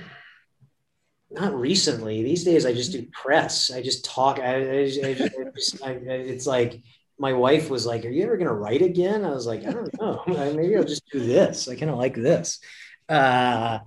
not 1.31 1.53
recently. 1.59 2.23
These 2.23 2.43
days, 2.43 2.65
I 2.65 2.73
just 2.73 2.91
do 2.91 3.05
press. 3.11 3.71
I 3.71 3.81
just 3.81 4.05
talk. 4.05 4.39
I, 4.39 4.43
I, 4.43 4.79
I, 4.81 5.13
just, 5.55 5.83
I 5.83 5.91
it's 5.91 6.47
like 6.47 6.81
my 7.17 7.33
wife 7.33 7.69
was 7.69 7.85
like, 7.85 8.05
"Are 8.05 8.09
you 8.09 8.23
ever 8.23 8.37
going 8.37 8.47
to 8.47 8.53
write 8.53 8.81
again?" 8.81 9.23
I 9.23 9.31
was 9.31 9.47
like, 9.47 9.65
"I 9.65 9.71
don't 9.71 10.01
know. 10.01 10.23
Maybe 10.27 10.75
I'll 10.75 10.83
just 10.83 11.09
do 11.11 11.19
this. 11.19 11.67
I 11.67 11.75
kind 11.75 11.91
of 11.91 11.97
like 11.97 12.15
this." 12.15 12.59
Uh, 13.07 13.79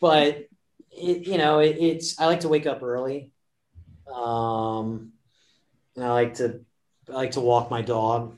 but 0.00 0.46
it, 0.90 1.26
you 1.26 1.38
know, 1.38 1.58
it, 1.58 1.76
it's. 1.78 2.18
I 2.20 2.26
like 2.26 2.40
to 2.40 2.48
wake 2.48 2.66
up 2.66 2.82
early, 2.82 3.32
um, 4.12 5.12
and 5.96 6.04
I 6.04 6.12
like 6.12 6.34
to. 6.34 6.60
I 7.08 7.12
like 7.12 7.32
to 7.32 7.40
walk 7.40 7.70
my 7.70 7.82
dog. 7.82 8.36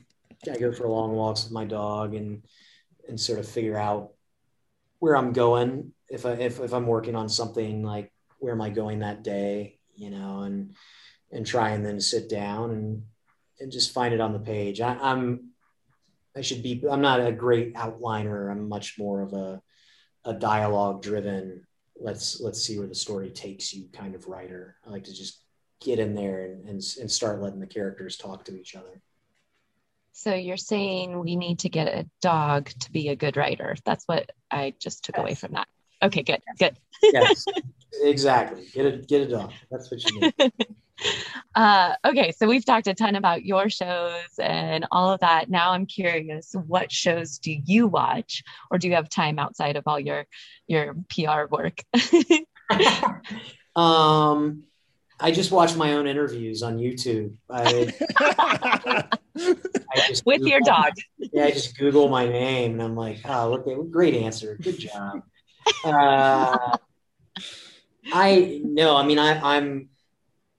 I 0.51 0.57
go 0.57 0.71
for 0.71 0.87
long 0.87 1.13
walks 1.13 1.43
with 1.43 1.53
my 1.53 1.65
dog 1.65 2.15
and 2.15 2.43
and 3.07 3.19
sort 3.19 3.39
of 3.39 3.47
figure 3.47 3.77
out 3.77 4.11
where 4.99 5.15
I'm 5.15 5.33
going 5.33 5.93
if 6.09 6.25
I 6.25 6.31
if, 6.33 6.59
if 6.59 6.73
I'm 6.73 6.87
working 6.87 7.15
on 7.15 7.29
something 7.29 7.83
like 7.83 8.11
where 8.39 8.53
am 8.53 8.61
I 8.61 8.69
going 8.69 8.99
that 8.99 9.23
day, 9.23 9.79
you 9.95 10.09
know, 10.09 10.41
and 10.41 10.75
and 11.31 11.45
try 11.45 11.69
and 11.71 11.85
then 11.85 11.99
sit 11.99 12.29
down 12.29 12.71
and 12.71 13.03
and 13.59 13.71
just 13.71 13.93
find 13.93 14.13
it 14.13 14.21
on 14.21 14.33
the 14.33 14.39
page. 14.39 14.81
I, 14.81 14.97
I'm 14.99 15.49
I 16.35 16.41
should 16.41 16.63
be 16.63 16.83
I'm 16.89 17.01
not 17.01 17.25
a 17.25 17.31
great 17.31 17.75
outliner. 17.75 18.51
I'm 18.51 18.67
much 18.67 18.97
more 18.97 19.21
of 19.21 19.33
a 19.33 19.61
a 20.25 20.33
dialogue 20.33 21.01
driven 21.01 21.65
let's 21.99 22.39
let's 22.41 22.61
see 22.61 22.77
where 22.77 22.87
the 22.87 22.95
story 22.95 23.29
takes 23.29 23.73
you 23.73 23.87
kind 23.93 24.15
of 24.15 24.27
writer. 24.27 24.77
I 24.85 24.89
like 24.89 25.05
to 25.05 25.13
just 25.13 25.41
get 25.81 25.99
in 25.99 26.15
there 26.15 26.45
and, 26.45 26.67
and, 26.67 26.81
and 26.99 27.11
start 27.11 27.41
letting 27.41 27.59
the 27.59 27.67
characters 27.67 28.17
talk 28.17 28.45
to 28.45 28.57
each 28.57 28.75
other. 28.75 29.01
So 30.13 30.33
you're 30.33 30.57
saying 30.57 31.19
we 31.19 31.35
need 31.35 31.59
to 31.59 31.69
get 31.69 31.87
a 31.87 32.07
dog 32.21 32.69
to 32.81 32.91
be 32.91 33.09
a 33.09 33.15
good 33.15 33.35
writer. 33.35 33.75
That's 33.83 34.05
what 34.05 34.31
I 34.51 34.73
just 34.79 35.03
took 35.03 35.17
yes. 35.17 35.23
away 35.23 35.35
from 35.35 35.53
that. 35.53 35.67
Okay, 36.03 36.21
good, 36.21 36.41
good. 36.59 36.77
yes, 37.01 37.45
exactly. 38.01 38.67
Get 38.73 38.85
a 38.85 38.97
get 38.97 39.21
a 39.21 39.27
dog. 39.27 39.51
That's 39.71 39.89
what 39.89 40.03
you 40.03 40.19
need. 40.19 40.33
uh, 41.55 41.93
okay, 42.05 42.31
so 42.31 42.47
we've 42.47 42.65
talked 42.65 42.87
a 42.87 42.93
ton 42.93 43.15
about 43.15 43.45
your 43.45 43.69
shows 43.69 44.39
and 44.39 44.85
all 44.91 45.11
of 45.11 45.19
that. 45.21 45.49
Now 45.49 45.71
I'm 45.71 45.85
curious, 45.85 46.55
what 46.67 46.91
shows 46.91 47.37
do 47.39 47.55
you 47.65 47.87
watch, 47.87 48.43
or 48.71 48.77
do 48.77 48.87
you 48.87 48.95
have 48.95 49.09
time 49.09 49.39
outside 49.39 49.75
of 49.75 49.83
all 49.87 49.99
your 49.99 50.25
your 50.67 50.95
PR 51.09 51.45
work? 51.49 51.81
um, 53.75 54.63
I 55.19 55.31
just 55.31 55.51
watch 55.51 55.75
my 55.75 55.93
own 55.93 56.07
interviews 56.07 56.63
on 56.63 56.77
YouTube. 56.77 57.35
I, 57.49 57.93
I 58.19 59.07
With 60.25 60.39
Google, 60.39 60.47
your 60.47 60.59
dog. 60.61 60.93
Yeah, 61.17 61.45
I 61.45 61.51
just 61.51 61.77
Google 61.77 62.09
my 62.09 62.27
name 62.27 62.73
and 62.73 62.83
I'm 62.83 62.95
like, 62.95 63.19
oh, 63.25 63.49
look, 63.49 63.91
great 63.91 64.15
answer. 64.15 64.57
Good 64.61 64.79
job. 64.79 65.23
Uh, 65.83 66.77
I 68.11 68.61
no, 68.63 68.95
I 68.95 69.05
mean 69.05 69.19
I, 69.19 69.57
I'm. 69.57 69.89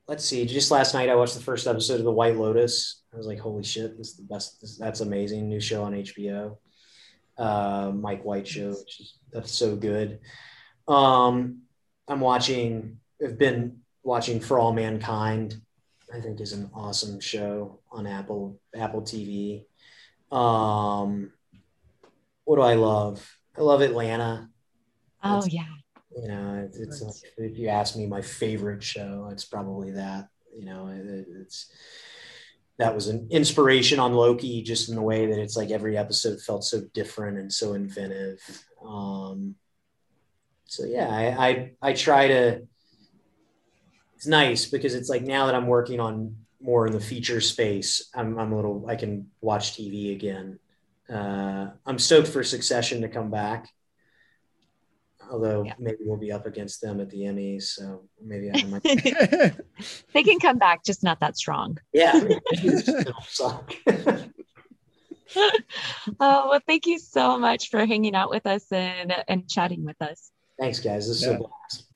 Let's 0.07 0.25
see. 0.25 0.45
Just 0.45 0.71
last 0.71 0.93
night, 0.93 1.09
I 1.09 1.15
watched 1.15 1.35
the 1.35 1.43
first 1.43 1.67
episode 1.67 1.99
of 1.99 2.05
The 2.05 2.13
White 2.13 2.37
Lotus. 2.37 3.03
I 3.13 3.17
was 3.17 3.27
like, 3.27 3.39
"Holy 3.39 3.63
shit! 3.63 3.97
This 3.97 4.11
is 4.11 4.17
the 4.17 4.23
best. 4.25 4.61
This, 4.61 4.77
that's 4.77 5.01
amazing." 5.01 5.49
New 5.49 5.61
show 5.61 5.83
on 5.83 5.95
HBO. 5.95 6.59
Uh, 7.39 7.91
Mike 7.95 8.25
White 8.25 8.47
show. 8.47 8.71
Which 8.71 9.01
is, 9.01 9.19
that's 9.33 9.53
so 9.53 9.77
good. 9.77 10.21
Um, 10.87 11.63
I'm 12.07 12.21
watching. 12.21 12.99
I've 13.25 13.39
been 13.39 13.81
watching 14.03 14.41
For 14.41 14.59
All 14.59 14.75
Mankind. 14.75 15.61
I 16.13 16.21
think 16.21 16.41
is 16.41 16.53
an 16.53 16.71
awesome 16.75 17.19
show 17.19 17.81
on 17.91 18.07
Apple 18.07 18.61
Apple 18.75 19.03
TV. 19.03 19.65
Um, 20.31 21.33
what 22.45 22.57
do 22.57 22.63
I 22.63 22.75
love? 22.75 23.39
I 23.57 23.63
love 23.63 23.81
Atlanta. 23.81 24.51
Oh 25.23 25.39
it's, 25.39 25.53
yeah. 25.53 25.65
You 26.17 26.29
know, 26.29 26.69
it's, 26.73 27.03
like, 27.03 27.15
if 27.39 27.59
you 27.59 27.69
ask 27.69 27.97
me 27.97 28.07
my 28.07 28.23
favorite 28.23 28.83
show, 28.83 29.29
it's 29.33 29.45
probably 29.45 29.93
that. 29.93 30.29
You 30.57 30.67
know, 30.67 30.89
it, 30.89 31.27
it's 31.41 31.73
that 32.79 32.95
was 32.95 33.09
an 33.09 33.29
inspiration 33.31 33.99
on 33.99 34.15
Loki, 34.15 34.63
just 34.63 34.89
in 34.89 34.95
the 34.95 35.03
way 35.03 35.27
that 35.27 35.39
it's 35.39 35.57
like 35.57 35.71
every 35.71 35.97
episode 35.97 36.41
felt 36.41 36.65
so 36.65 36.83
different 36.93 37.39
and 37.39 37.53
so 37.53 37.75
inventive. 37.75 38.41
Um, 38.85 39.57
so 40.67 40.85
yeah, 40.85 41.09
I, 41.09 41.49
I 41.49 41.73
I 41.83 41.93
try 41.93 42.29
to. 42.29 42.63
It's 44.17 44.27
nice 44.27 44.67
because 44.67 44.95
it's 44.95 45.09
like 45.09 45.23
now 45.23 45.47
that 45.47 45.55
I'm 45.55 45.67
working 45.67 46.01
on 46.01 46.37
more 46.61 46.87
in 46.87 46.93
the 46.93 47.01
feature 47.01 47.41
space, 47.41 48.11
I'm 48.15 48.39
I'm 48.39 48.53
a 48.53 48.57
little 48.57 48.87
I 48.89 48.97
can 48.97 49.31
watch 49.41 49.73
TV 49.73 50.13
again. 50.13 50.59
Uh, 51.13 51.71
I'm 51.85 51.99
stoked 51.99 52.29
for 52.29 52.43
Succession 52.45 53.03
to 53.03 53.09
come 53.09 53.31
back 53.31 53.69
Although 55.31 55.65
Yeah. 55.65 55.75
maybe 55.79 55.99
we'll 56.01 56.17
be 56.17 56.31
up 56.33 56.47
against 56.47 56.81
them 56.81 57.01
at 57.01 57.11
the 57.11 57.23
Emmys, 57.23 57.63
so 57.65 58.03
maybe 58.23 58.51
I 58.53 58.63
might. 58.65 58.83
they 60.13 60.23
can 60.23 60.39
come 60.39 60.59
back, 60.59 60.85
just 60.85 61.03
not 61.03 61.21
that 61.21 61.37
strong. 61.37 61.79
yeah. 61.93 62.13
Oh, 66.21 66.49
well, 66.51 66.61
thank 66.67 66.87
you 66.87 66.99
so 67.01 67.37
much 67.39 67.69
for 67.71 67.85
hanging 67.87 68.15
out 68.15 68.31
with 68.31 68.47
us 68.47 68.71
and, 68.71 69.13
and 69.27 69.49
chatting 69.49 69.85
with 69.85 70.01
us. 70.01 70.31
Thanks, 70.61 70.79
guys. 70.79 71.09
This 71.09 71.17
is 71.17 71.25
Yeah. 71.27 71.31
a 71.33 71.39
blast. 71.39 71.87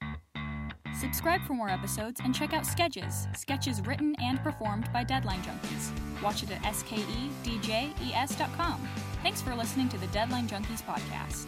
Subscribe 1.01 1.43
for 1.47 1.55
more 1.55 1.69
episodes 1.69 2.21
and 2.25 2.35
check 2.35 2.53
out 2.53 2.67
Sketches, 2.67 3.29
sketches 3.37 3.81
written 3.87 4.17
and 4.21 4.43
performed 4.43 4.93
by 4.93 5.05
Deadline 5.05 5.41
Junkies. 5.43 5.93
Watch 6.21 6.43
it 6.43 6.51
at 6.51 6.63
skedjes.com. 6.75 7.29
Thanks 9.23 9.41
for 9.41 9.55
listening 9.55 9.89
to 9.91 9.99
the 9.99 10.09
Deadline 10.09 10.49
Junkies 10.49 10.83
podcast. 10.83 11.47